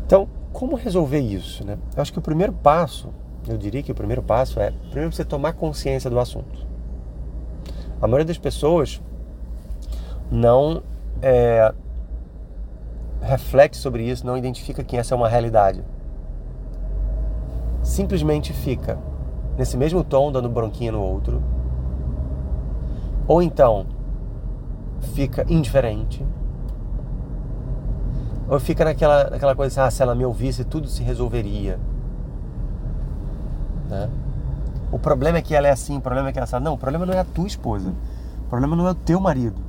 Então, 0.06 0.28
como 0.52 0.75
resolver 0.75 1.20
isso? 1.20 1.66
Né? 1.66 1.78
Eu 1.96 2.02
acho 2.02 2.12
que 2.14 2.20
o 2.20 2.22
primeiro 2.22 2.54
passo, 2.54 3.10
eu 3.48 3.58
diria 3.58 3.84
que 3.84 3.92
o 3.92 3.96
primeiro 3.96 4.24
passo 4.24 4.60
é 4.60 4.72
primeiro 4.90 5.14
você 5.14 5.25
tomar 5.25 5.54
consciência 5.54 6.10
do 6.10 6.20
assunto. 6.20 6.75
A 8.06 8.08
maioria 8.08 8.26
das 8.26 8.38
pessoas 8.38 9.02
não 10.32 10.84
é, 11.24 11.74
reflete 13.20 13.78
sobre 13.78 14.04
isso, 14.08 14.24
não 14.24 14.38
identifica 14.38 14.84
que 14.84 14.96
essa 14.96 15.16
é 15.16 15.18
uma 15.18 15.28
realidade. 15.28 15.84
Simplesmente 17.82 18.54
fica 18.54 19.00
nesse 19.58 19.76
mesmo 19.76 20.04
tom, 20.04 20.32
dando 20.32 20.48
bronquinha 20.48 20.92
no 20.92 21.02
outro. 21.02 21.42
Ou 23.28 23.42
então 23.42 23.88
fica 25.16 25.44
indiferente. 25.50 26.24
Ou 28.48 28.60
fica 28.60 28.86
naquela, 28.86 29.32
naquela 29.32 29.56
coisa 29.56 29.82
assim, 29.82 29.88
ah, 29.88 29.90
se 29.90 30.04
ela 30.04 30.14
me 30.14 30.24
ouvisse, 30.24 30.64
tudo 30.64 30.88
se 30.88 31.02
resolveria. 31.02 31.80
Né? 33.90 34.08
O 34.92 35.00
problema 35.00 35.38
é 35.38 35.42
que 35.42 35.56
ela 35.56 35.68
é 35.68 35.72
assim, 35.72 35.98
o 35.98 36.01
problema 36.01 36.30
é 36.30 36.32
que 36.32 36.38
ela 36.38 36.48
sabe. 36.48 36.63
Não, 36.63 36.74
o 36.74 36.77
problema 36.77 37.06
não 37.06 37.13
é 37.13 37.20
a 37.20 37.25
tua 37.25 37.48
esposa. 37.48 37.94
O 38.46 38.50
problema 38.50 38.75
não 38.75 38.88
é 38.88 38.92
o 38.92 38.96
teu 38.96 39.20
marido. 39.20 39.62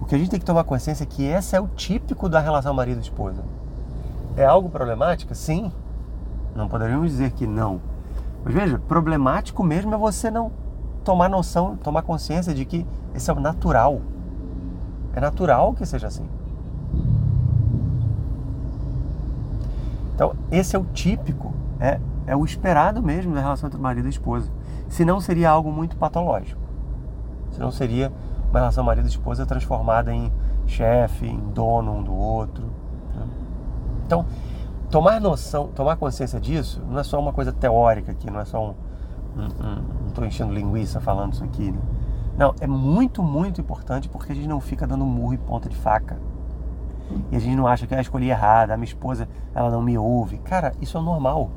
O 0.00 0.04
que 0.04 0.14
a 0.14 0.18
gente 0.18 0.30
tem 0.30 0.40
que 0.40 0.46
tomar 0.46 0.64
consciência 0.64 1.04
é 1.04 1.06
que 1.06 1.24
esse 1.24 1.56
é 1.56 1.60
o 1.60 1.68
típico 1.68 2.28
da 2.28 2.40
relação 2.40 2.72
marido-esposa. 2.72 3.42
É 4.36 4.44
algo 4.44 4.68
problemático? 4.68 5.34
Sim. 5.34 5.72
Não 6.54 6.68
poderíamos 6.68 7.10
dizer 7.10 7.32
que 7.32 7.46
não. 7.46 7.80
Mas 8.44 8.54
veja, 8.54 8.78
problemático 8.78 9.62
mesmo 9.62 9.94
é 9.94 9.98
você 9.98 10.30
não 10.30 10.50
tomar 11.04 11.28
noção, 11.28 11.76
tomar 11.76 12.02
consciência 12.02 12.54
de 12.54 12.64
que 12.64 12.86
esse 13.14 13.30
é 13.30 13.32
o 13.32 13.40
natural. 13.40 14.00
É 15.14 15.20
natural 15.20 15.74
que 15.74 15.84
seja 15.84 16.06
assim. 16.06 16.28
Então, 20.14 20.34
esse 20.50 20.76
é 20.76 20.78
o 20.78 20.84
típico, 20.84 21.52
é, 21.80 21.98
é 22.26 22.36
o 22.36 22.44
esperado 22.44 23.02
mesmo 23.02 23.34
na 23.34 23.40
relação 23.40 23.68
entre 23.68 23.80
marido 23.80 24.06
e 24.06 24.10
esposa. 24.10 24.50
Senão 24.88 25.20
seria 25.20 25.50
algo 25.50 25.72
muito 25.72 25.96
patológico. 25.96 26.60
Senão 27.52 27.70
seria 27.70 28.12
uma 28.50 28.58
relação 28.58 28.84
marido 28.84 29.06
e 29.06 29.08
esposa 29.08 29.46
transformada 29.46 30.12
em 30.12 30.30
chefe, 30.66 31.26
em 31.26 31.38
dono 31.38 31.96
um 31.96 32.02
do 32.02 32.14
outro. 32.14 32.64
Né? 33.14 33.26
Então, 34.06 34.26
tomar 34.90 35.20
noção, 35.20 35.68
tomar 35.68 35.96
consciência 35.96 36.40
disso, 36.40 36.82
não 36.88 36.98
é 36.98 37.04
só 37.04 37.18
uma 37.18 37.32
coisa 37.32 37.52
teórica 37.52 38.12
aqui, 38.12 38.30
não 38.30 38.40
é 38.40 38.44
só 38.44 38.70
um. 38.70 38.74
não 39.34 40.08
estou 40.08 40.24
enchendo 40.24 40.52
linguiça 40.52 41.00
falando 41.00 41.32
isso 41.32 41.44
aqui. 41.44 41.72
Né? 41.72 41.78
Não, 42.36 42.54
é 42.60 42.66
muito, 42.66 43.22
muito 43.22 43.60
importante 43.60 44.08
porque 44.08 44.32
a 44.32 44.34
gente 44.34 44.48
não 44.48 44.60
fica 44.60 44.86
dando 44.86 45.04
murro 45.04 45.34
e 45.34 45.38
ponta 45.38 45.68
de 45.68 45.76
faca. 45.76 46.18
E 47.30 47.36
a 47.36 47.40
gente 47.40 47.56
não 47.56 47.66
acha 47.66 47.86
que 47.86 47.94
ah, 47.94 48.00
escolhi 48.00 48.30
errado, 48.30 48.70
a 48.70 48.76
minha 48.76 48.84
esposa 48.86 49.28
ela 49.54 49.70
não 49.70 49.82
me 49.82 49.98
ouve. 49.98 50.38
Cara, 50.38 50.72
isso 50.80 50.96
é 50.96 51.00
normal. 51.00 51.50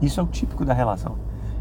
Isso 0.00 0.20
é 0.20 0.22
o 0.22 0.26
típico 0.26 0.64
da 0.64 0.74
relação. 0.74 1.16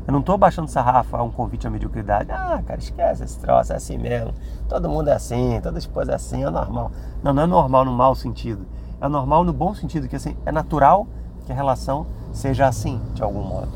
Eu 0.07 0.11
não 0.11 0.19
estou 0.19 0.37
baixando 0.37 0.67
sarrafo 0.67 1.15
a 1.15 1.23
um 1.23 1.31
convite 1.31 1.65
à 1.65 1.69
mediocridade. 1.69 2.31
Ah, 2.31 2.61
cara, 2.65 2.79
esquece 2.79 3.23
esse 3.23 3.39
troço, 3.39 3.73
é 3.73 3.75
assim 3.75 3.97
mesmo. 3.97 4.33
Todo 4.69 4.87
mundo 4.87 5.09
é 5.09 5.13
assim, 5.13 5.59
toda 5.63 5.79
esposa 5.79 6.11
é 6.11 6.15
assim, 6.15 6.43
é 6.43 6.49
normal. 6.49 6.91
Não, 7.23 7.33
não 7.33 7.43
é 7.43 7.47
normal 7.47 7.85
no 7.85 7.91
mau 7.91 8.13
sentido. 8.13 8.65
É 9.01 9.07
normal 9.07 9.43
no 9.43 9.51
bom 9.51 9.73
sentido, 9.73 10.07
que 10.07 10.15
assim, 10.15 10.37
é 10.45 10.51
natural 10.51 11.07
que 11.45 11.51
a 11.51 11.55
relação 11.55 12.05
seja 12.31 12.67
assim, 12.67 13.01
de 13.13 13.23
algum 13.23 13.41
modo. 13.41 13.69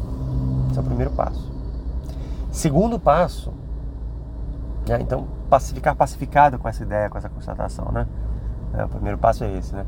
Esse 0.70 0.78
é 0.78 0.82
o 0.82 0.86
primeiro 0.86 1.12
passo. 1.12 1.52
Segundo 2.52 3.00
passo, 3.00 3.52
né, 4.88 5.00
então, 5.02 5.28
ficar 5.74 5.96
pacificado 5.96 6.60
com 6.60 6.68
essa 6.68 6.84
ideia, 6.84 7.10
com 7.10 7.18
essa 7.18 7.30
constatação, 7.30 7.92
né? 7.92 8.08
É, 8.74 8.86
o 8.86 8.90
primeiro 8.90 9.18
passo 9.18 9.44
é 9.44 9.52
esse, 9.58 9.74
né? 9.74 9.86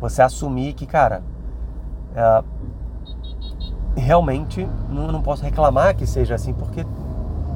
Você 0.00 0.22
assumir 0.22 0.72
que, 0.74 0.86
cara, 0.86 1.22
é, 2.14 2.44
realmente 4.00 4.68
não, 4.90 5.08
não 5.08 5.22
posso 5.22 5.42
reclamar 5.42 5.96
que 5.96 6.06
seja 6.06 6.34
assim, 6.34 6.52
porque 6.52 6.84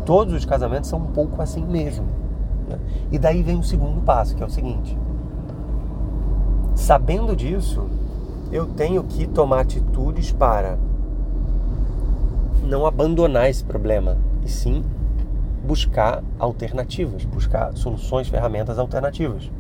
todos 0.04 0.34
os 0.34 0.44
casamentos 0.44 0.88
são 0.88 0.98
um 1.00 1.06
pouco 1.06 1.40
assim 1.42 1.64
mesmo. 1.64 2.06
Né? 2.68 2.78
E 3.10 3.18
daí 3.18 3.42
vem 3.42 3.58
o 3.58 3.62
segundo 3.62 4.00
passo, 4.02 4.36
que 4.36 4.42
é 4.42 4.46
o 4.46 4.50
seguinte: 4.50 4.96
sabendo 6.74 7.34
disso, 7.34 7.86
eu 8.52 8.66
tenho 8.66 9.02
que 9.04 9.26
tomar 9.26 9.60
atitudes 9.60 10.32
para 10.32 10.78
não 12.62 12.86
abandonar 12.86 13.48
esse 13.48 13.64
problema, 13.64 14.16
e 14.44 14.48
sim 14.48 14.84
buscar 15.64 16.22
alternativas, 16.38 17.24
buscar 17.24 17.76
soluções, 17.76 18.28
ferramentas 18.28 18.78
alternativas. 18.78 19.50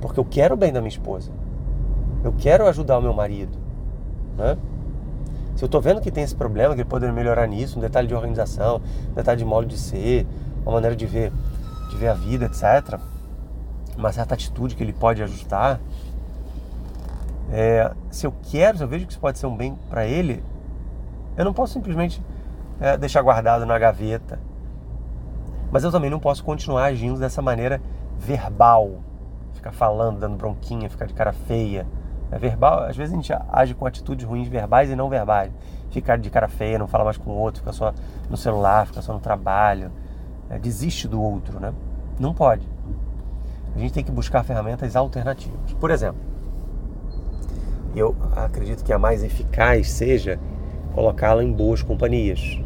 Porque 0.00 0.20
eu 0.20 0.24
quero 0.24 0.54
o 0.54 0.56
bem 0.56 0.72
da 0.72 0.80
minha 0.80 0.90
esposa. 0.90 1.30
Eu 2.22 2.32
quero 2.36 2.66
ajudar 2.66 2.98
o 2.98 3.02
meu 3.02 3.12
marido. 3.12 3.56
Né? 4.36 4.56
Se 5.58 5.64
eu 5.64 5.66
estou 5.66 5.80
vendo 5.80 6.00
que 6.00 6.12
tem 6.12 6.22
esse 6.22 6.36
problema, 6.36 6.72
que 6.72 6.82
ele 6.82 6.88
poderia 6.88 7.12
melhorar 7.12 7.44
nisso, 7.48 7.80
um 7.80 7.82
detalhe 7.82 8.06
de 8.06 8.14
organização, 8.14 8.80
um 9.10 9.14
detalhe 9.14 9.38
de 9.38 9.44
modo 9.44 9.66
de 9.66 9.76
ser, 9.76 10.24
uma 10.62 10.74
maneira 10.74 10.94
de 10.94 11.04
ver, 11.04 11.32
de 11.90 11.96
ver 11.96 12.06
a 12.10 12.14
vida, 12.14 12.44
etc. 12.44 13.00
Uma 13.96 14.12
certa 14.12 14.34
atitude 14.34 14.76
que 14.76 14.84
ele 14.84 14.92
pode 14.92 15.20
ajustar. 15.20 15.80
É, 17.50 17.92
se 18.08 18.24
eu 18.24 18.32
quero, 18.40 18.78
se 18.78 18.84
eu 18.84 18.86
vejo 18.86 19.04
que 19.04 19.10
isso 19.10 19.20
pode 19.20 19.36
ser 19.36 19.46
um 19.46 19.56
bem 19.56 19.76
para 19.90 20.06
ele, 20.06 20.44
eu 21.36 21.44
não 21.44 21.52
posso 21.52 21.72
simplesmente 21.72 22.22
é, 22.80 22.96
deixar 22.96 23.20
guardado 23.20 23.66
na 23.66 23.76
gaveta. 23.80 24.38
Mas 25.72 25.82
eu 25.82 25.90
também 25.90 26.08
não 26.08 26.20
posso 26.20 26.44
continuar 26.44 26.84
agindo 26.84 27.18
dessa 27.18 27.42
maneira 27.42 27.82
verbal, 28.16 29.00
ficar 29.54 29.72
falando, 29.72 30.20
dando 30.20 30.36
bronquinha, 30.36 30.88
ficar 30.88 31.06
de 31.06 31.14
cara 31.14 31.32
feia. 31.32 31.84
É 32.30 32.38
verbal, 32.38 32.80
às 32.84 32.96
vezes 32.96 33.12
a 33.12 33.16
gente 33.16 33.32
age 33.50 33.74
com 33.74 33.86
atitudes 33.86 34.26
ruins 34.26 34.48
verbais 34.48 34.90
e 34.90 34.96
não 34.96 35.08
verbais. 35.08 35.50
Ficar 35.90 36.18
de 36.18 36.28
cara 36.28 36.48
feia, 36.48 36.78
não 36.78 36.86
fala 36.86 37.04
mais 37.04 37.16
com 37.16 37.30
o 37.30 37.34
outro, 37.34 37.60
fica 37.60 37.72
só 37.72 37.94
no 38.28 38.36
celular, 38.36 38.86
fica 38.86 39.00
só 39.00 39.14
no 39.14 39.20
trabalho, 39.20 39.90
é, 40.50 40.58
desiste 40.58 41.08
do 41.08 41.20
outro, 41.20 41.58
né? 41.58 41.72
Não 42.20 42.34
pode. 42.34 42.68
A 43.74 43.78
gente 43.78 43.92
tem 43.92 44.04
que 44.04 44.10
buscar 44.10 44.42
ferramentas 44.42 44.94
alternativas. 44.96 45.72
Por 45.80 45.90
exemplo, 45.90 46.20
eu 47.94 48.14
acredito 48.36 48.84
que 48.84 48.92
a 48.92 48.98
mais 48.98 49.24
eficaz 49.24 49.90
seja 49.90 50.38
colocá-la 50.94 51.42
em 51.42 51.52
boas 51.52 51.82
companhias. 51.82 52.58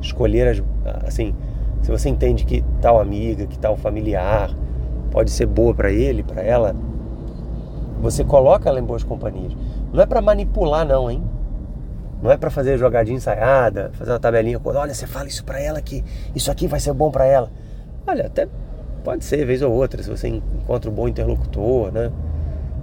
Escolher 0.00 0.48
as. 0.48 0.62
Assim, 1.06 1.34
se 1.82 1.90
você 1.90 2.08
entende 2.08 2.44
que 2.44 2.64
tal 2.80 3.00
amiga, 3.00 3.46
que 3.46 3.58
tal 3.58 3.76
familiar 3.76 4.50
pode 5.10 5.30
ser 5.30 5.46
boa 5.46 5.74
para 5.74 5.90
ele, 5.90 6.22
para 6.22 6.42
ela, 6.42 6.74
você 8.00 8.24
coloca 8.24 8.68
ela 8.68 8.78
em 8.78 8.84
boas 8.84 9.02
companhias. 9.02 9.56
Não 9.92 10.02
é 10.02 10.06
para 10.06 10.20
manipular, 10.20 10.86
não, 10.86 11.10
hein? 11.10 11.22
Não 12.22 12.30
é 12.30 12.36
para 12.36 12.50
fazer 12.50 12.78
jogadinha 12.78 13.16
ensaiada, 13.16 13.90
fazer 13.94 14.12
uma 14.12 14.18
tabelinha. 14.18 14.60
Olha, 14.64 14.94
você 14.94 15.06
fala 15.06 15.28
isso 15.28 15.44
para 15.44 15.60
ela 15.60 15.80
que 15.80 16.04
isso 16.34 16.50
aqui 16.50 16.66
vai 16.66 16.80
ser 16.80 16.92
bom 16.92 17.10
para 17.10 17.26
ela. 17.26 17.50
Olha, 18.06 18.26
até 18.26 18.48
pode 19.04 19.24
ser, 19.24 19.44
vez 19.44 19.62
ou 19.62 19.72
outra, 19.72 20.02
se 20.02 20.08
você 20.08 20.28
encontra 20.28 20.90
um 20.90 20.94
bom 20.94 21.08
interlocutor, 21.08 21.92
né? 21.92 22.10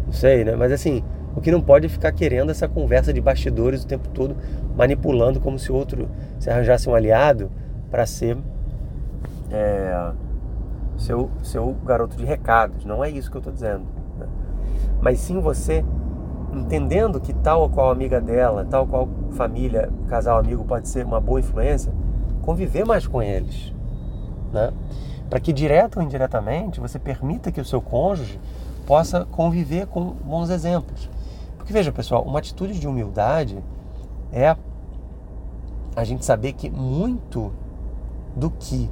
Não 0.06 0.14
sei, 0.14 0.44
né? 0.44 0.56
Mas 0.56 0.72
assim, 0.72 1.04
o 1.36 1.42
que 1.42 1.52
não 1.52 1.62
pode 1.62 1.88
é 1.88 1.90
ficar 1.90 2.12
querendo 2.12 2.52
essa 2.52 2.68
conversa 2.68 3.12
de 3.12 3.20
bastidores 3.20 3.84
o 3.84 3.88
tempo 3.88 4.08
todo, 4.10 4.36
manipulando 4.76 5.40
como 5.40 5.58
se 5.58 5.72
outro 5.72 6.10
se 6.40 6.50
arranjasse 6.50 6.88
um 6.90 6.96
aliado 6.96 7.52
para 7.90 8.06
ser 8.06 8.38
é, 9.52 10.12
seu, 10.98 11.30
seu 11.42 11.76
garoto 11.86 12.16
de 12.16 12.26
recados. 12.26 12.86
Não 12.86 13.04
é 13.04 13.10
isso 13.10 13.30
que 13.32 13.38
eu 13.38 13.40
estou 13.40 13.54
dizendo. 13.54 14.03
Mas 15.04 15.20
sim 15.20 15.42
você 15.42 15.84
entendendo 16.54 17.20
que 17.20 17.34
tal 17.34 17.64
ou 17.64 17.70
qual 17.70 17.92
amiga 17.92 18.22
dela, 18.22 18.64
tal 18.64 18.84
ou 18.84 18.88
qual 18.88 19.10
família, 19.32 19.92
casal 20.08 20.40
amigo 20.40 20.64
pode 20.64 20.88
ser 20.88 21.06
uma 21.06 21.20
boa 21.20 21.42
influência, 21.42 21.92
conviver 22.42 22.86
mais 22.86 23.06
com 23.06 23.22
eles. 23.22 23.74
Né? 24.54 24.72
Para 25.30 25.42
que 25.42 25.52
direto 25.52 25.98
ou 25.98 26.04
indiretamente 26.04 26.80
você 26.80 26.98
permita 26.98 27.52
que 27.52 27.60
o 27.60 27.66
seu 27.66 27.82
cônjuge 27.82 28.40
possa 28.88 29.26
conviver 29.26 29.88
com 29.88 30.06
bons 30.06 30.50
exemplos. 30.50 31.10
Porque 31.58 31.74
veja, 31.74 31.92
pessoal, 31.92 32.24
uma 32.24 32.40
atitude 32.40 32.80
de 32.80 32.88
humildade 32.88 33.62
é 34.32 34.56
a 35.98 36.04
gente 36.06 36.24
saber 36.24 36.54
que 36.54 36.70
muito 36.70 37.52
do 38.38 38.50
que 38.50 38.90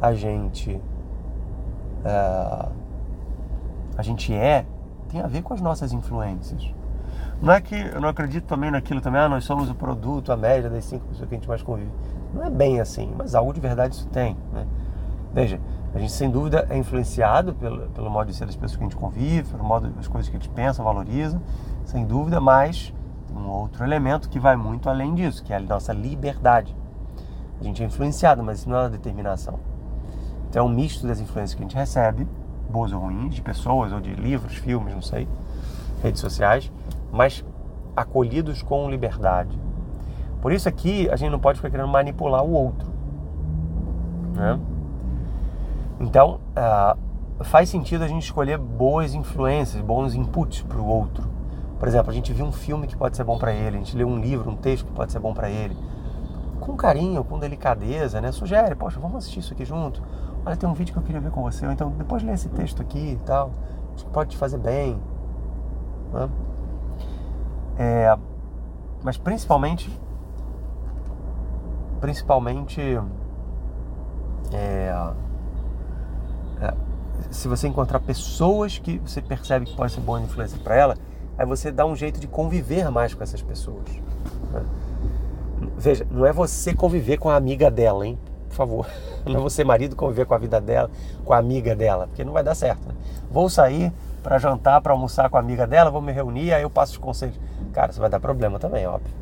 a 0.00 0.14
gente 0.14 0.80
uh, 2.04 2.72
a 3.96 4.02
gente 4.02 4.32
é 4.32 4.64
tem 5.10 5.20
a 5.20 5.26
ver 5.26 5.42
com 5.42 5.52
as 5.52 5.60
nossas 5.60 5.92
influências. 5.92 6.72
Não 7.42 7.52
é 7.52 7.60
que 7.60 7.74
eu 7.74 8.00
não 8.00 8.08
acredito 8.08 8.44
também 8.44 8.70
naquilo 8.70 9.00
também, 9.00 9.20
ah, 9.20 9.28
nós 9.28 9.44
somos 9.44 9.70
o 9.70 9.74
produto, 9.74 10.30
a 10.30 10.36
média 10.36 10.68
das 10.68 10.84
cinco 10.84 11.06
pessoas 11.06 11.28
que 11.28 11.34
a 11.34 11.38
gente 11.38 11.48
mais 11.48 11.62
convive. 11.62 11.90
Não 12.34 12.44
é 12.44 12.50
bem 12.50 12.80
assim, 12.80 13.12
mas 13.16 13.34
algo 13.34 13.52
de 13.52 13.60
verdade 13.60 13.94
isso 13.94 14.06
tem. 14.08 14.36
Né? 14.52 14.66
Veja, 15.32 15.58
a 15.94 15.98
gente 15.98 16.12
sem 16.12 16.30
dúvida 16.30 16.66
é 16.68 16.76
influenciado 16.76 17.54
pelo, 17.54 17.88
pelo 17.90 18.10
modo 18.10 18.26
de 18.28 18.34
ser 18.34 18.46
das 18.46 18.54
pessoas 18.54 18.76
que 18.76 18.84
a 18.84 18.86
gente 18.86 18.96
convive, 18.96 19.50
pelo 19.50 19.64
modo 19.64 19.88
das 19.88 20.06
coisas 20.06 20.28
que 20.28 20.36
a 20.36 20.38
gente 20.38 20.50
pensa, 20.50 20.82
valoriza, 20.82 21.40
sem 21.84 22.04
dúvida, 22.04 22.40
mas 22.40 22.92
tem 23.26 23.36
um 23.36 23.48
outro 23.48 23.82
elemento 23.84 24.28
que 24.28 24.38
vai 24.38 24.54
muito 24.54 24.90
além 24.90 25.14
disso, 25.14 25.42
que 25.42 25.52
é 25.52 25.56
a 25.56 25.60
nossa 25.60 25.92
liberdade. 25.92 26.76
A 27.60 27.64
gente 27.64 27.82
é 27.82 27.86
influenciado, 27.86 28.42
mas 28.42 28.60
isso 28.60 28.68
não 28.68 28.76
é 28.76 28.80
uma 28.82 28.90
determinação. 28.90 29.58
Então 30.48 30.66
é 30.66 30.68
um 30.68 30.72
misto 30.72 31.06
das 31.06 31.20
influências 31.20 31.54
que 31.54 31.62
a 31.62 31.64
gente 31.64 31.76
recebe, 31.76 32.26
boas 32.70 32.92
ou 32.92 33.00
ruins, 33.00 33.34
de 33.34 33.42
pessoas 33.42 33.92
ou 33.92 34.00
de 34.00 34.14
livros, 34.14 34.56
filmes, 34.56 34.94
não 34.94 35.02
sei, 35.02 35.28
redes 36.02 36.20
sociais, 36.20 36.70
mas 37.12 37.44
acolhidos 37.96 38.62
com 38.62 38.88
liberdade. 38.88 39.58
Por 40.40 40.52
isso 40.52 40.68
aqui 40.68 41.08
a 41.10 41.16
gente 41.16 41.30
não 41.30 41.38
pode 41.38 41.58
ficar 41.58 41.70
querendo 41.70 41.88
manipular 41.88 42.42
o 42.42 42.52
outro. 42.52 42.88
Né? 44.34 44.58
Então, 46.00 46.40
uh, 46.56 47.44
faz 47.44 47.68
sentido 47.68 48.04
a 48.04 48.08
gente 48.08 48.22
escolher 48.22 48.56
boas 48.56 49.14
influências, 49.14 49.82
bons 49.82 50.14
inputs 50.14 50.62
para 50.62 50.78
o 50.78 50.86
outro. 50.86 51.28
Por 51.78 51.88
exemplo, 51.88 52.10
a 52.10 52.14
gente 52.14 52.32
viu 52.32 52.44
um 52.44 52.52
filme 52.52 52.86
que 52.86 52.96
pode 52.96 53.16
ser 53.16 53.24
bom 53.24 53.38
para 53.38 53.52
ele, 53.52 53.76
a 53.76 53.78
gente 53.80 53.96
leu 53.96 54.06
um 54.06 54.18
livro, 54.18 54.50
um 54.50 54.56
texto 54.56 54.86
que 54.86 54.92
pode 54.92 55.12
ser 55.12 55.18
bom 55.18 55.32
para 55.32 55.48
ele. 55.48 55.76
Com 56.60 56.76
carinho, 56.76 57.24
com 57.24 57.38
delicadeza, 57.38 58.20
né? 58.20 58.32
Sugere, 58.32 58.74
poxa, 58.74 59.00
vamos 59.00 59.18
assistir 59.18 59.40
isso 59.40 59.52
aqui 59.52 59.64
junto. 59.64 60.02
Olha, 60.44 60.56
tem 60.56 60.68
um 60.68 60.72
vídeo 60.72 60.92
que 60.92 60.98
eu 60.98 61.02
queria 61.02 61.20
ver 61.20 61.30
com 61.30 61.42
você, 61.42 61.66
ou 61.66 61.72
então 61.72 61.90
depois 61.90 62.22
lê 62.22 62.32
esse 62.32 62.48
texto 62.48 62.80
aqui 62.80 63.12
e 63.12 63.16
tal. 63.26 63.50
Acho 63.94 64.04
que 64.04 64.10
pode 64.10 64.30
te 64.30 64.36
fazer 64.36 64.58
bem. 64.58 64.98
Né? 66.12 66.30
É, 67.78 68.18
mas 69.02 69.16
principalmente, 69.16 69.90
principalmente, 72.00 72.80
é, 74.52 75.12
é, 76.60 76.74
se 77.30 77.46
você 77.48 77.68
encontrar 77.68 78.00
pessoas 78.00 78.78
que 78.78 78.98
você 78.98 79.20
percebe 79.20 79.66
que 79.66 79.76
pode 79.76 79.92
ser 79.92 80.00
boa 80.00 80.20
influência 80.20 80.58
para 80.58 80.74
ela, 80.74 80.96
aí 81.36 81.46
você 81.46 81.70
dá 81.70 81.84
um 81.84 81.94
jeito 81.94 82.18
de 82.18 82.26
conviver 82.26 82.90
mais 82.90 83.14
com 83.14 83.22
essas 83.22 83.42
pessoas. 83.42 83.88
Né? 84.52 84.64
Veja, 85.76 86.06
não 86.10 86.24
é 86.24 86.32
você 86.32 86.74
conviver 86.74 87.18
com 87.18 87.28
a 87.28 87.36
amiga 87.36 87.70
dela, 87.70 88.06
hein? 88.06 88.18
Por 88.50 88.56
favor. 88.56 88.86
Não 89.24 89.40
é 89.40 89.42
você, 89.42 89.64
marido, 89.64 89.96
conviver 89.96 90.26
com 90.26 90.34
a 90.34 90.38
vida 90.38 90.60
dela, 90.60 90.90
com 91.24 91.32
a 91.32 91.38
amiga 91.38 91.74
dela, 91.74 92.06
porque 92.06 92.24
não 92.24 92.32
vai 92.32 92.42
dar 92.42 92.54
certo. 92.54 92.88
Né? 92.88 92.94
Vou 93.30 93.48
sair 93.48 93.92
para 94.22 94.38
jantar, 94.38 94.80
para 94.80 94.92
almoçar 94.92 95.28
com 95.30 95.36
a 95.36 95.40
amiga 95.40 95.66
dela, 95.66 95.90
vou 95.90 96.02
me 96.02 96.12
reunir, 96.12 96.52
aí 96.52 96.62
eu 96.62 96.70
passo 96.70 96.92
os 96.92 96.98
conselhos. 96.98 97.38
Cara, 97.72 97.90
isso 97.90 98.00
vai 98.00 98.10
dar 98.10 98.20
problema 98.20 98.58
também, 98.58 98.86
óbvio. 98.86 99.12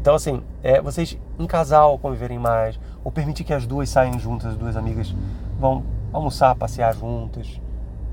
Então, 0.00 0.14
assim, 0.14 0.42
é, 0.62 0.80
vocês 0.80 1.18
em 1.38 1.46
casal 1.46 1.98
conviverem 1.98 2.38
mais, 2.38 2.78
ou 3.02 3.10
permitir 3.10 3.44
que 3.44 3.54
as 3.54 3.66
duas 3.66 3.88
saiam 3.88 4.18
juntas, 4.18 4.52
as 4.52 4.56
duas 4.56 4.76
amigas 4.76 5.14
vão 5.58 5.82
almoçar, 6.12 6.54
passear 6.54 6.94
juntas, 6.94 7.60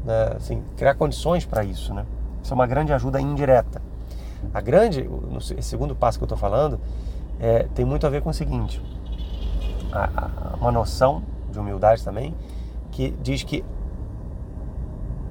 né? 0.05 0.33
assim, 0.37 0.63
criar 0.77 0.95
condições 0.95 1.45
para 1.45 1.63
isso, 1.63 1.93
né? 1.93 2.05
Isso 2.41 2.53
é 2.53 2.55
uma 2.55 2.65
grande 2.65 2.93
ajuda 2.93 3.19
indireta. 3.19 3.81
A 4.53 4.61
grande, 4.61 5.03
no 5.03 5.39
segundo 5.41 5.95
passo 5.95 6.17
que 6.17 6.23
eu 6.23 6.27
estou 6.27 6.37
falando, 6.37 6.79
é, 7.39 7.67
tem 7.75 7.85
muito 7.85 8.07
a 8.07 8.09
ver 8.09 8.21
com 8.21 8.29
o 8.29 8.33
seguinte: 8.33 8.81
a, 9.91 10.09
a, 10.15 10.55
uma 10.57 10.71
noção 10.71 11.23
de 11.51 11.59
humildade 11.59 12.03
também, 12.03 12.35
que 12.91 13.11
diz 13.21 13.43
que 13.43 13.63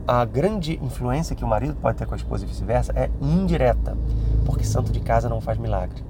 a 0.07 0.25
grande 0.25 0.79
influência 0.83 1.37
que 1.37 1.44
o 1.44 1.49
marido 1.49 1.77
pode 1.77 1.96
ter 1.99 2.07
com 2.07 2.14
a 2.14 2.16
esposa 2.16 2.44
e 2.44 2.49
vice-versa 2.49 2.92
é 2.96 3.11
indireta, 3.20 3.96
porque 4.44 4.64
santo 4.64 4.90
de 4.90 5.01
casa 5.01 5.29
não 5.29 5.40
faz 5.40 5.59
milagre. 5.59 6.03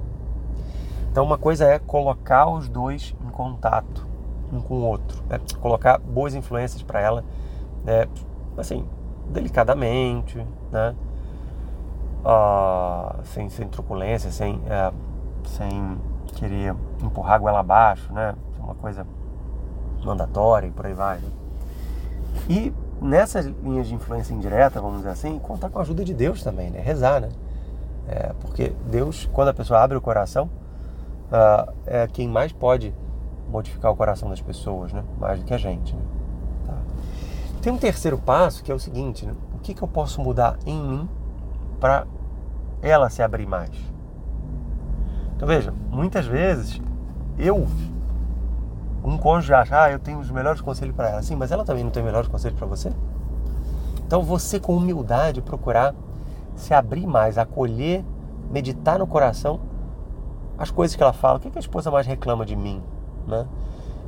Então, 1.11 1.23
uma 1.23 1.37
coisa 1.37 1.65
é 1.65 1.77
colocar 1.77 2.47
os 2.47 2.69
dois 2.69 3.13
em 3.23 3.29
contato 3.29 4.07
um 4.51 4.59
com 4.59 4.75
o 4.75 4.81
outro, 4.85 5.23
né? 5.29 5.39
colocar 5.61 5.97
boas 5.97 6.35
influências 6.35 6.81
para 6.83 6.99
ela, 6.99 7.23
né? 7.85 8.07
assim, 8.57 8.85
delicadamente, 9.29 10.37
né? 10.71 10.95
Ah, 12.23 13.15
sem, 13.23 13.49
sem 13.49 13.67
truculência, 13.67 14.29
sem, 14.29 14.61
é, 14.67 14.91
sem 15.45 15.97
querer 16.35 16.75
empurrar 17.03 17.35
a 17.35 17.39
goela 17.39 17.59
abaixo, 17.59 18.11
né? 18.13 18.35
Uma 18.59 18.75
coisa 18.75 19.05
mandatória 20.03 20.67
e 20.67 20.71
por 20.71 20.85
aí 20.85 20.93
vai. 20.93 21.17
Né? 21.17 21.29
E 22.49 22.73
nessas 23.01 23.45
linhas 23.45 23.87
de 23.87 23.95
influência 23.95 24.33
indireta, 24.33 24.79
vamos 24.79 24.97
dizer 24.97 25.09
assim, 25.09 25.39
contar 25.39 25.69
com 25.69 25.79
a 25.79 25.81
ajuda 25.81 26.03
de 26.03 26.13
Deus 26.13 26.43
também, 26.43 26.69
né? 26.69 26.79
Rezar, 26.79 27.21
né? 27.21 27.29
É, 28.07 28.33
porque 28.41 28.73
Deus, 28.87 29.29
quando 29.33 29.49
a 29.49 29.53
pessoa 29.53 29.81
abre 29.81 29.97
o 29.97 30.01
coração, 30.01 30.49
uh, 31.31 31.71
é 31.85 32.07
quem 32.07 32.27
mais 32.27 32.51
pode 32.51 32.93
modificar 33.49 33.91
o 33.91 33.95
coração 33.95 34.29
das 34.29 34.41
pessoas, 34.41 34.93
né? 34.93 35.03
Mais 35.19 35.39
do 35.39 35.45
que 35.45 35.53
a 35.53 35.57
gente. 35.57 35.95
Né? 35.95 36.01
Tá. 36.65 36.73
Tem 37.61 37.71
um 37.71 37.77
terceiro 37.77 38.17
passo 38.17 38.63
que 38.63 38.71
é 38.71 38.75
o 38.75 38.79
seguinte: 38.79 39.25
né? 39.25 39.33
o 39.55 39.59
que, 39.59 39.73
que 39.73 39.81
eu 39.81 39.87
posso 39.87 40.21
mudar 40.21 40.57
em 40.65 40.79
mim 40.81 41.09
para 41.79 42.05
ela 42.81 43.09
se 43.09 43.21
abrir 43.21 43.47
mais? 43.47 43.71
Então 45.35 45.47
veja, 45.47 45.73
muitas 45.89 46.25
vezes 46.25 46.81
eu 47.41 47.67
um 49.03 49.17
cônjuge 49.17 49.53
acha, 49.53 49.83
ah, 49.83 49.91
eu 49.91 49.99
tenho 49.99 50.19
os 50.19 50.29
melhores 50.29 50.61
conselhos 50.61 50.95
para 50.95 51.09
ela. 51.09 51.21
Sim, 51.23 51.35
mas 51.35 51.51
ela 51.51 51.65
também 51.65 51.83
não 51.83 51.91
tem 51.91 52.03
melhores 52.03 52.27
conselhos 52.27 52.57
para 52.57 52.67
você? 52.67 52.91
Então 54.05 54.21
você, 54.21 54.59
com 54.59 54.75
humildade, 54.75 55.41
procurar 55.41 55.95
se 56.55 56.73
abrir 56.73 57.07
mais, 57.07 57.37
acolher, 57.37 58.03
meditar 58.51 58.99
no 58.99 59.07
coração 59.07 59.59
as 60.57 60.69
coisas 60.69 60.95
que 60.95 61.01
ela 61.01 61.13
fala. 61.13 61.37
O 61.37 61.39
que, 61.39 61.49
a 61.55 61.59
esposa 61.59 61.89
mais 61.89 62.05
reclama 62.05 62.45
de 62.45 62.55
mim? 62.55 62.83
Né? 63.27 63.47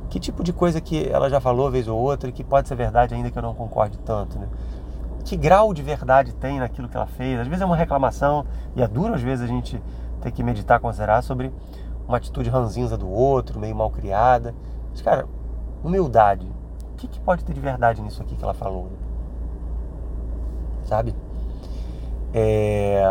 Que 0.08 0.20
tipo 0.20 0.44
de 0.44 0.52
coisa 0.52 0.80
que 0.80 1.08
ela 1.08 1.28
já 1.28 1.40
falou 1.40 1.70
vez 1.70 1.88
ou 1.88 1.98
outra 1.98 2.28
e 2.28 2.32
que 2.32 2.44
pode 2.44 2.68
ser 2.68 2.76
verdade 2.76 3.14
ainda 3.14 3.30
que 3.30 3.38
eu 3.38 3.42
não 3.42 3.54
concorde 3.54 3.98
tanto? 3.98 4.38
Né? 4.38 4.46
Que 5.24 5.36
grau 5.36 5.74
de 5.74 5.82
verdade 5.82 6.32
tem 6.34 6.60
naquilo 6.60 6.88
que 6.88 6.96
ela 6.96 7.06
fez? 7.06 7.40
Às 7.40 7.48
vezes 7.48 7.62
é 7.62 7.66
uma 7.66 7.76
reclamação 7.76 8.44
e 8.76 8.82
é 8.82 8.86
duro 8.86 9.14
às 9.14 9.22
vezes 9.22 9.44
a 9.44 9.48
gente 9.48 9.82
ter 10.20 10.30
que 10.30 10.42
meditar, 10.42 10.78
considerar 10.78 11.22
sobre 11.22 11.50
uma 12.06 12.16
atitude 12.16 12.48
ranzinza 12.50 12.96
do 12.96 13.08
outro, 13.08 13.58
meio 13.58 13.74
mal 13.74 13.90
criada. 13.90 14.54
Mas, 14.90 15.02
cara, 15.02 15.26
humildade. 15.82 16.46
O 16.92 16.96
que, 16.96 17.08
que 17.08 17.20
pode 17.20 17.44
ter 17.44 17.52
de 17.52 17.60
verdade 17.60 18.02
nisso 18.02 18.22
aqui 18.22 18.36
que 18.36 18.44
ela 18.44 18.54
falou? 18.54 18.90
Sabe? 20.84 21.14
É... 22.32 23.02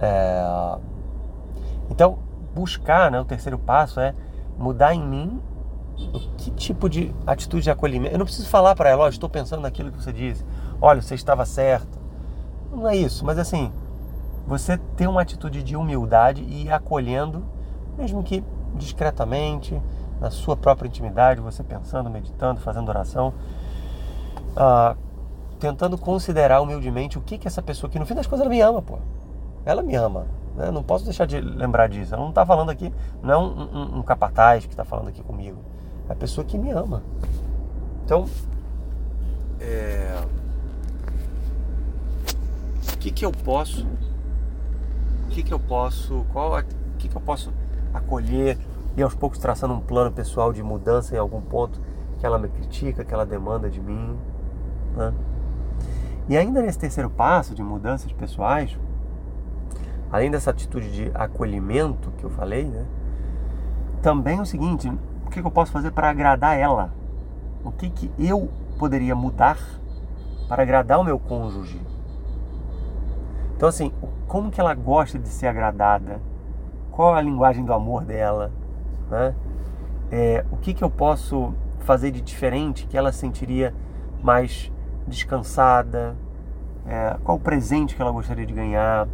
É... 0.00 0.78
Então, 1.90 2.18
buscar, 2.54 3.10
né, 3.10 3.20
o 3.20 3.24
terceiro 3.24 3.58
passo 3.58 4.00
é 4.00 4.14
mudar 4.58 4.94
em 4.94 5.02
mim 5.02 5.40
que 6.36 6.50
tipo 6.50 6.88
de 6.88 7.14
atitude 7.26 7.64
de 7.64 7.70
acolhimento. 7.70 8.14
Eu 8.14 8.18
não 8.18 8.26
preciso 8.26 8.48
falar 8.48 8.74
para 8.74 8.90
ela, 8.90 9.04
ó, 9.04 9.06
oh, 9.06 9.08
estou 9.08 9.28
pensando 9.28 9.62
naquilo 9.62 9.90
que 9.90 10.02
você 10.02 10.12
disse. 10.12 10.44
Olha, 10.80 11.00
você 11.00 11.14
estava 11.14 11.44
certo. 11.46 11.98
Não 12.70 12.86
é 12.86 12.96
isso, 12.96 13.24
mas 13.24 13.38
assim, 13.38 13.72
você 14.46 14.78
ter 14.96 15.08
uma 15.08 15.22
atitude 15.22 15.62
de 15.62 15.76
humildade 15.76 16.42
e 16.42 16.64
ir 16.64 16.72
acolhendo, 16.72 17.44
mesmo 17.98 18.22
que 18.22 18.44
discretamente, 18.74 19.80
na 20.20 20.30
sua 20.30 20.56
própria 20.56 20.88
intimidade, 20.88 21.40
você 21.40 21.62
pensando, 21.62 22.08
meditando, 22.08 22.60
fazendo 22.60 22.88
oração, 22.88 23.34
uh, 24.52 24.96
tentando 25.58 25.98
considerar 25.98 26.60
humildemente 26.60 27.18
o 27.18 27.20
que 27.20 27.38
que 27.38 27.48
essa 27.48 27.62
pessoa 27.62 27.90
que 27.90 27.98
no 27.98 28.06
fim 28.06 28.14
das 28.14 28.26
coisas 28.26 28.44
ela 28.44 28.54
me 28.54 28.60
ama, 28.60 28.82
pô. 28.82 28.98
Ela 29.64 29.82
me 29.82 29.94
ama. 29.94 30.26
Né? 30.54 30.70
Não 30.70 30.82
posso 30.82 31.04
deixar 31.04 31.26
de 31.26 31.40
lembrar 31.40 31.88
disso. 31.88 32.14
Ela 32.14 32.22
não 32.22 32.30
está 32.30 32.46
falando 32.46 32.70
aqui, 32.70 32.92
não 33.22 33.34
é 33.34 33.38
um, 33.38 33.44
um, 33.44 33.98
um 33.98 34.02
capataz 34.02 34.64
que 34.64 34.72
está 34.72 34.84
falando 34.84 35.08
aqui 35.08 35.22
comigo. 35.22 35.58
É 36.08 36.12
a 36.12 36.16
pessoa 36.16 36.44
que 36.44 36.56
me 36.56 36.70
ama. 36.70 37.02
Então, 38.04 38.26
é... 39.60 40.16
o 42.92 42.98
que 42.98 43.10
que 43.10 43.24
eu 43.24 43.32
posso, 43.32 43.86
o 45.26 45.28
que 45.28 45.42
que 45.42 45.52
eu 45.52 45.58
posso, 45.58 46.24
qual, 46.32 46.58
o 46.58 46.62
que 46.96 47.08
que 47.08 47.16
eu 47.16 47.20
posso 47.20 47.52
acolher 47.92 48.56
e 48.96 49.02
aos 49.02 49.14
poucos 49.14 49.38
traçando 49.38 49.74
um 49.74 49.80
plano 49.80 50.10
pessoal 50.10 50.52
de 50.52 50.62
mudança 50.62 51.14
em 51.14 51.18
algum 51.18 51.40
ponto 51.40 51.80
que 52.18 52.24
ela 52.24 52.38
me 52.38 52.48
critica, 52.48 53.04
que 53.04 53.12
ela 53.12 53.26
demanda 53.26 53.68
de 53.68 53.80
mim. 53.80 54.16
Né? 54.96 55.12
E 56.28 56.36
ainda 56.36 56.62
nesse 56.62 56.78
terceiro 56.78 57.10
passo 57.10 57.54
de 57.54 57.62
mudanças 57.62 58.10
pessoais, 58.12 58.78
além 60.10 60.30
dessa 60.30 60.50
atitude 60.50 60.90
de 60.90 61.10
acolhimento 61.12 62.10
que 62.12 62.24
eu 62.24 62.30
falei, 62.30 62.64
né? 62.64 62.86
Também 64.00 64.38
é 64.38 64.40
o 64.40 64.46
seguinte, 64.46 64.88
o 65.26 65.30
que 65.30 65.40
eu 65.40 65.50
posso 65.50 65.72
fazer 65.72 65.90
para 65.90 66.08
agradar 66.08 66.56
ela? 66.56 66.92
O 67.64 67.72
que, 67.72 67.90
que 67.90 68.10
eu 68.18 68.48
poderia 68.78 69.14
mudar 69.14 69.58
para 70.48 70.62
agradar 70.62 71.00
o 71.00 71.04
meu 71.04 71.18
cônjuge? 71.18 71.80
Então 73.56 73.68
assim, 73.68 73.90
como 74.28 74.50
que 74.50 74.60
ela 74.60 74.74
gosta 74.74 75.18
de 75.18 75.28
ser 75.28 75.46
agradada? 75.46 76.20
Qual 76.90 77.14
a 77.14 77.20
linguagem 77.20 77.64
do 77.64 77.72
amor 77.72 78.04
dela? 78.04 78.52
Né? 79.10 79.34
É, 80.10 80.44
o 80.50 80.56
que, 80.56 80.74
que 80.74 80.84
eu 80.84 80.90
posso 80.90 81.54
fazer 81.80 82.10
de 82.10 82.20
diferente 82.20 82.86
que 82.86 82.96
ela 82.96 83.12
sentiria 83.12 83.74
mais 84.22 84.70
descansada? 85.06 86.16
É, 86.86 87.16
qual 87.24 87.38
o 87.38 87.40
presente 87.40 87.96
que 87.96 88.02
ela 88.02 88.10
gostaria 88.10 88.44
de 88.44 88.52
ganhar? 88.52 89.08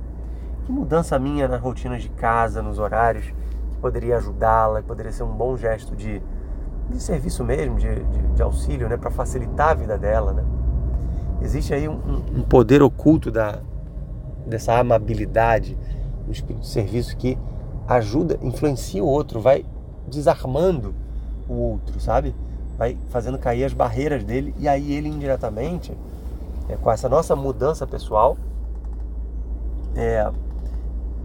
Que 0.65 0.73
mudança 0.73 1.19
minha 1.19 1.47
nas 1.47 1.61
rotinas 1.61 2.03
de 2.03 2.09
casa, 2.09 2.63
nos 2.63 2.79
horários, 2.79 3.27
que 3.27 3.77
poderia 3.81 4.17
ajudá-la, 4.17 4.83
poderia 4.83 5.13
ser 5.13 5.23
um 5.23 5.33
bom 5.33 5.57
gesto 5.57 5.95
de, 5.97 6.23
de 6.89 7.01
serviço 7.01 7.45
mesmo, 7.45 7.79
de, 7.79 7.95
de, 7.95 8.23
de 8.35 8.43
auxílio, 8.43 8.89
né, 8.89 8.97
para 8.97 9.11
facilitar 9.11 9.71
a 9.71 9.75
vida 9.75 9.99
dela, 9.99 10.33
né? 10.33 10.45
Existe 11.41 11.75
aí 11.75 11.89
um, 11.89 12.23
um 12.37 12.43
poder 12.43 12.83
oculto 12.83 13.31
da, 13.31 13.59
dessa 14.47 14.79
amabilidade, 14.79 15.77
no 16.27 16.33
espírito 16.33 16.63
de 16.63 16.69
serviço 16.69 17.17
que 17.17 17.39
ajuda, 17.87 18.39
influencia 18.43 19.03
o 19.03 19.07
outro, 19.07 19.41
vai 19.41 19.65
desarmando 20.07 20.95
o 21.49 21.55
outro, 21.55 22.01
sabe? 22.01 22.35
Vai 22.79 22.97
fazendo 23.11 23.39
cair 23.39 23.65
as 23.65 23.73
barreiras 23.73 24.25
dele 24.25 24.55
e 24.59 24.69
aí 24.69 24.93
ele 24.93 25.09
indiretamente, 25.09 25.97
é, 26.69 26.77
com 26.77 26.91
essa 26.91 27.09
nossa 27.09 27.37
mudança 27.37 27.87
pessoal, 27.87 28.37
é, 29.95 30.31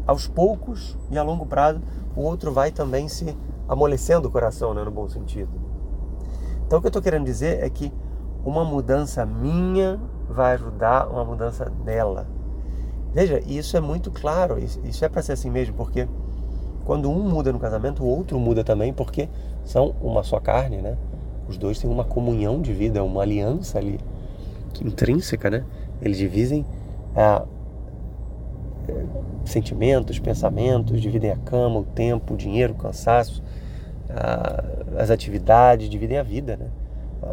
aos 0.06 0.28
poucos 0.28 0.98
e 1.10 1.18
a 1.18 1.24
longo 1.24 1.46
prazo, 1.46 1.82
o 2.16 2.22
outro 2.22 2.52
vai 2.52 2.72
também 2.72 3.08
se 3.08 3.36
amolecendo 3.68 4.28
o 4.28 4.32
coração, 4.32 4.74
né, 4.74 4.84
no 4.84 4.92
bom 4.92 5.08
sentido. 5.08 5.50
Então, 6.66 6.80
o 6.80 6.82
que 6.82 6.88
eu 6.88 6.90
estou 6.90 7.02
querendo 7.02 7.26
dizer 7.26 7.64
é 7.64 7.70
que 7.70 7.94
uma 8.44 8.64
mudança 8.64 9.26
minha 9.26 10.00
vai 10.30 10.54
ajudar 10.54 11.08
uma 11.08 11.24
mudança 11.24 11.66
dela. 11.66 12.28
Veja, 13.14 13.42
isso 13.48 13.76
é 13.76 13.80
muito 13.80 14.12
claro, 14.12 14.58
isso 14.60 15.04
é 15.04 15.10
para 15.10 15.22
ser 15.22 15.34
assim 15.34 15.50
mesmo, 15.50 15.74
porque 15.76 16.08
quando 16.86 17.10
um 17.10 17.20
muda 17.20 17.52
no 17.52 17.60
casamento, 17.60 18.04
o 18.04 18.08
outro 18.08 18.40
muda 18.40 18.64
também, 18.64 18.94
porque 18.94 19.28
são 19.66 19.96
uma 20.02 20.24
só 20.24 20.40
carne, 20.40 20.78
né? 20.78 20.96
Os 21.48 21.58
dois 21.58 21.80
têm 21.80 21.90
uma 21.90 22.04
comunhão 22.04 22.62
de 22.62 22.74
vida, 22.74 23.04
uma 23.04 23.22
aliança 23.22 23.78
ali 23.78 24.00
intrínseca, 24.82 25.50
né? 25.50 25.66
Eles 26.02 26.18
dividem 26.18 26.66
a, 27.16 27.44
sentimentos, 29.46 30.20
pensamentos, 30.20 31.02
dividem 31.02 31.32
a 31.32 31.38
cama, 31.38 31.80
o 31.80 31.84
tempo, 31.84 32.34
o 32.34 32.38
dinheiro, 32.38 32.74
o 32.74 32.78
cansaço, 32.78 33.44
a, 34.10 34.64
as 35.02 35.10
atividades, 35.10 35.90
dividem 35.90 36.18
a 36.18 36.24
vida, 36.24 36.58
né? 36.58 36.68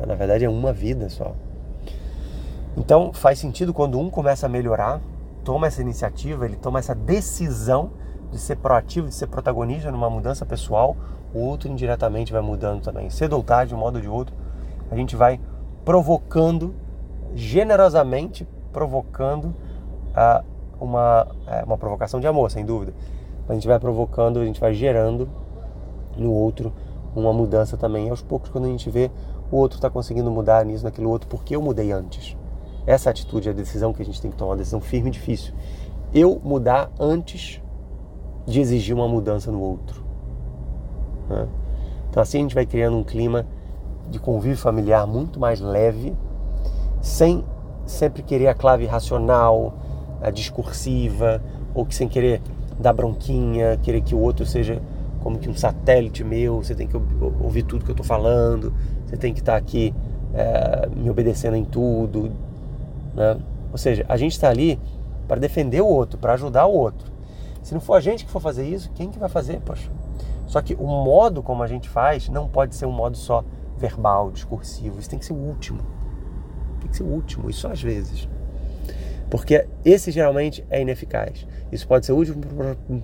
Na 0.07 0.15
verdade 0.15 0.45
é 0.45 0.49
uma 0.49 0.73
vida 0.73 1.09
só. 1.09 1.35
Então 2.77 3.13
faz 3.13 3.39
sentido 3.39 3.73
quando 3.73 3.99
um 3.99 4.11
começa 4.11 4.47
a 4.47 4.49
melhorar, 4.49 5.01
toma 5.45 5.67
essa 5.67 5.83
iniciativa, 5.83 6.45
ele 6.45 6.57
toma 6.57 6.79
essa 6.79 6.95
decisão 6.95 7.91
de 8.33 8.39
ser 8.39 8.57
proativo, 8.57 9.09
de 9.09 9.15
ser 9.15 9.29
protagonista 9.29 9.93
numa 9.93 10.11
mudança 10.11 10.45
pessoal, 10.45 10.97
o 11.33 11.39
outro 11.39 11.69
indiretamente 11.69 12.33
vai 12.33 12.43
mudando 12.43 12.83
também. 12.83 13.11
Cedo 13.11 13.35
ou 13.35 13.43
tarde, 13.43 13.69
de 13.69 13.75
um 13.75 13.79
modo 13.79 13.97
ou 13.97 14.01
de 14.01 14.09
outro, 14.09 14.35
a 14.91 14.97
gente 14.97 15.15
vai 15.15 15.41
provocando, 15.85 16.75
generosamente 17.35 18.49
provocando 18.73 19.55
a, 20.15 20.43
uma, 20.81 21.27
é, 21.47 21.63
uma 21.65 21.77
provocação 21.77 22.19
de 22.19 22.27
amor, 22.27 22.51
sem 22.51 22.65
dúvida. 22.65 22.95
A 23.49 23.55
gente 23.55 23.69
vai 23.69 23.79
provocando, 23.79 24.41
a 24.41 24.45
gente 24.45 24.61
vai 24.61 24.73
gerando 24.73 25.29
no 26.17 26.33
outro 26.33 26.73
uma 27.15 27.33
mudança 27.33 27.77
também. 27.77 28.07
E 28.07 28.11
aos 28.11 28.23
poucos, 28.23 28.51
quando 28.51 28.65
a 28.65 28.69
gente 28.69 28.89
vê 28.91 29.11
o 29.51 29.57
outro 29.57 29.77
está 29.77 29.91
conseguindo 29.91 30.31
mudar 30.31 30.65
nisso, 30.65 30.85
naquilo 30.85 31.11
outro, 31.11 31.29
porque 31.29 31.55
eu 31.55 31.63
mudei 31.63 31.93
antes. 31.93 32.37
Essa 32.87 33.11
atitude, 33.11 33.49
a 33.49 33.53
decisão 33.53 33.93
que 33.93 34.03
a 34.03 34.05
gente 34.05 34.21
tem 34.21 34.31
que 34.31 34.37
tomar, 34.37 34.53
uma 34.53 34.57
decisão 34.59 34.81
firme 34.81 35.09
e 35.09 35.13
difícil. 35.13 35.55
Eu 36.13 36.41
mudar 36.45 36.91
antes 36.99 37.61
de 38.47 38.61
exigir 38.61 38.95
uma 38.95 39.09
mudança 39.09 39.51
no 39.51 39.61
outro. 39.61 40.05
Né? 41.29 41.49
Então 42.11 42.23
assim 42.23 42.39
a 42.39 42.41
gente 42.43 42.55
vai 42.55 42.67
criando 42.67 42.97
um 42.97 43.05
clima 43.05 43.47
de 44.11 44.19
convívio 44.19 44.59
familiar 44.59 45.07
muito 45.07 45.41
mais 45.41 45.61
leve, 45.61 46.15
sem 47.01 47.45
sempre 47.87 48.23
querer 48.23 48.49
a 48.49 48.55
clave 48.55 48.87
racional, 48.87 49.75
a 50.21 50.31
discursiva, 50.31 51.43
ou 51.75 51.85
que 51.85 51.95
sem 51.95 52.09
querer 52.09 52.41
dar 52.79 52.93
bronquinha, 52.93 53.79
querer 53.83 54.01
que 54.01 54.15
o 54.15 54.21
outro 54.21 54.45
seja 54.47 54.81
como 55.23 55.39
que 55.39 55.49
um 55.49 55.55
satélite 55.55 56.23
meu, 56.23 56.63
você 56.63 56.75
tem 56.75 56.87
que 56.87 56.97
ouvir 56.97 57.63
tudo 57.63 57.85
que 57.85 57.91
eu 57.91 57.95
estou 57.95 58.05
falando, 58.05 58.73
você 59.07 59.17
tem 59.17 59.33
que 59.33 59.41
estar 59.41 59.53
tá 59.53 59.59
aqui 59.59 59.95
é, 60.35 60.89
me 60.95 61.09
obedecendo 61.09 61.57
em 61.57 61.65
tudo. 61.65 62.31
Né? 63.15 63.39
Ou 63.71 63.79
seja, 63.79 64.05
a 64.09 64.17
gente 64.17 64.33
está 64.33 64.49
ali 64.49 64.79
para 65.27 65.41
defender 65.41 65.81
o 65.81 65.87
outro, 65.87 66.19
para 66.19 66.35
ajudar 66.35 66.67
o 66.67 66.73
outro. 66.73 67.13
Se 67.63 67.73
não 67.73 67.81
for 67.81 67.95
a 67.95 68.01
gente 68.01 68.25
que 68.25 68.31
for 68.31 68.41
fazer 68.41 68.67
isso, 68.69 68.91
quem 68.95 69.11
que 69.11 69.19
vai 69.19 69.29
fazer? 69.29 69.61
Poxa. 69.61 69.91
Só 70.47 70.61
que 70.61 70.75
o 70.75 70.87
modo 70.87 71.43
como 71.43 71.63
a 71.63 71.67
gente 71.67 71.89
faz 71.89 72.29
não 72.29 72.49
pode 72.49 72.75
ser 72.75 72.87
um 72.87 72.93
modo 72.93 73.17
só 73.17 73.45
verbal, 73.77 74.31
discursivo. 74.31 74.99
Isso 75.01 75.09
tem 75.09 75.19
que 75.19 75.25
ser 75.25 75.33
o 75.33 75.37
último. 75.37 75.81
Tem 76.81 76.91
que 76.91 76.97
ser 76.97 77.03
o 77.03 77.07
último, 77.07 77.49
e 77.49 77.53
só 77.53 77.73
às 77.73 77.83
vezes. 77.83 78.29
Porque 79.31 79.67
esse 79.85 80.11
geralmente 80.11 80.65
é 80.71 80.81
ineficaz. 80.81 81.47
Isso 81.73 81.89
pode 81.89 82.07
ser 82.07 82.13
útil 82.13 82.37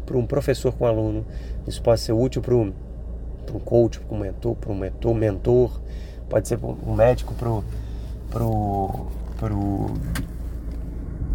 para 0.07 0.17
um 0.17 0.27
professor 0.27 0.73
com 0.73 0.85
um 0.85 0.89
aluno, 0.89 1.27
isso 1.67 1.83
pode 1.83 2.01
ser 2.01 2.13
útil 2.13 2.43
para 2.43 2.55
um, 2.55 2.73
um 3.53 3.59
coach, 3.59 3.99
para 3.99 4.15
um 4.15 4.21
mentor, 4.21 4.55
para 4.55 4.71
um 4.71 4.77
mentor, 4.77 5.15
mentor, 5.15 5.81
pode 6.29 6.47
ser 6.47 6.59
para 6.59 6.69
um 6.69 6.95
médico, 6.95 7.35
para 7.35 8.45
o. 8.45 9.07
Pro, 9.41 9.95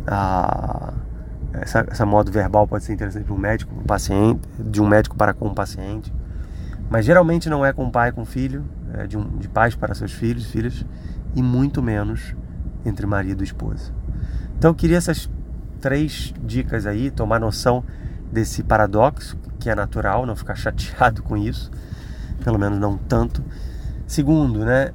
a, 0.06 0.94
essa, 1.54 1.86
essa 1.90 2.06
modo 2.06 2.32
verbal 2.32 2.68
pode 2.68 2.84
ser 2.84 2.94
interessante 2.94 3.26
para 3.26 3.34
um 3.34 3.38
médico, 3.38 3.74
um 3.76 3.84
paciente, 3.84 4.48
de 4.60 4.80
um 4.80 4.88
médico 4.88 5.16
para 5.16 5.34
com 5.34 5.48
um 5.48 5.54
paciente. 5.54 6.14
Mas 6.90 7.04
geralmente 7.04 7.50
não 7.50 7.66
é 7.66 7.74
com 7.74 7.90
pai 7.90 8.12
com 8.12 8.24
filho, 8.24 8.64
é 8.94 9.08
de, 9.08 9.18
um, 9.18 9.38
de 9.38 9.50
pais 9.50 9.76
para 9.76 9.96
seus 9.96 10.12
filhos, 10.12 10.46
filhas, 10.46 10.86
e 11.36 11.42
muito 11.42 11.82
menos 11.82 12.36
entre 12.86 13.08
marido 13.08 13.42
e 13.42 13.44
esposa. 13.44 13.92
Então 14.58 14.72
eu 14.72 14.76
queria 14.76 14.98
essas 14.98 15.30
três 15.82 16.34
dicas 16.44 16.86
aí, 16.86 17.10
tomar 17.10 17.40
noção 17.40 17.84
desse 18.32 18.64
paradoxo, 18.64 19.38
que 19.60 19.70
é 19.70 19.76
natural, 19.76 20.26
não 20.26 20.36
ficar 20.36 20.54
chateado 20.56 21.24
com 21.24 21.36
isso, 21.36 21.72
pelo 22.44 22.60
menos 22.60 22.80
não 22.80 22.98
tanto. 22.98 23.44
Segundo, 24.06 24.64
né, 24.64 24.92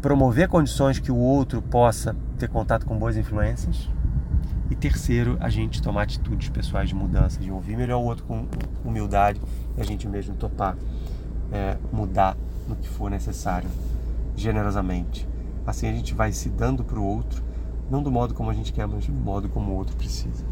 promover 0.00 0.48
condições 0.48 0.98
que 0.98 1.12
o 1.12 1.16
outro 1.16 1.62
possa 1.62 2.16
ter 2.42 2.48
contato 2.48 2.84
com 2.84 2.98
boas 2.98 3.16
influências. 3.16 3.88
E 4.68 4.74
terceiro, 4.74 5.36
a 5.38 5.48
gente 5.48 5.80
tomar 5.80 6.02
atitudes 6.02 6.48
pessoais 6.48 6.88
de 6.88 6.94
mudança, 6.94 7.38
de 7.38 7.52
ouvir 7.52 7.76
melhor 7.76 7.98
o 7.98 8.04
outro 8.04 8.24
com 8.24 8.46
humildade 8.84 9.40
e 9.76 9.80
a 9.80 9.84
gente 9.84 10.08
mesmo 10.08 10.34
topar 10.34 10.76
é, 11.52 11.76
mudar 11.92 12.36
no 12.66 12.74
que 12.74 12.88
for 12.88 13.08
necessário, 13.08 13.68
generosamente. 14.34 15.28
Assim 15.64 15.86
a 15.86 15.92
gente 15.92 16.14
vai 16.14 16.32
se 16.32 16.48
dando 16.48 16.82
para 16.82 16.98
o 16.98 17.04
outro, 17.04 17.44
não 17.88 18.02
do 18.02 18.10
modo 18.10 18.34
como 18.34 18.50
a 18.50 18.54
gente 18.54 18.72
quer, 18.72 18.88
mas 18.88 19.06
do 19.06 19.12
modo 19.12 19.48
como 19.48 19.70
o 19.70 19.76
outro 19.76 19.94
precisa. 19.96 20.44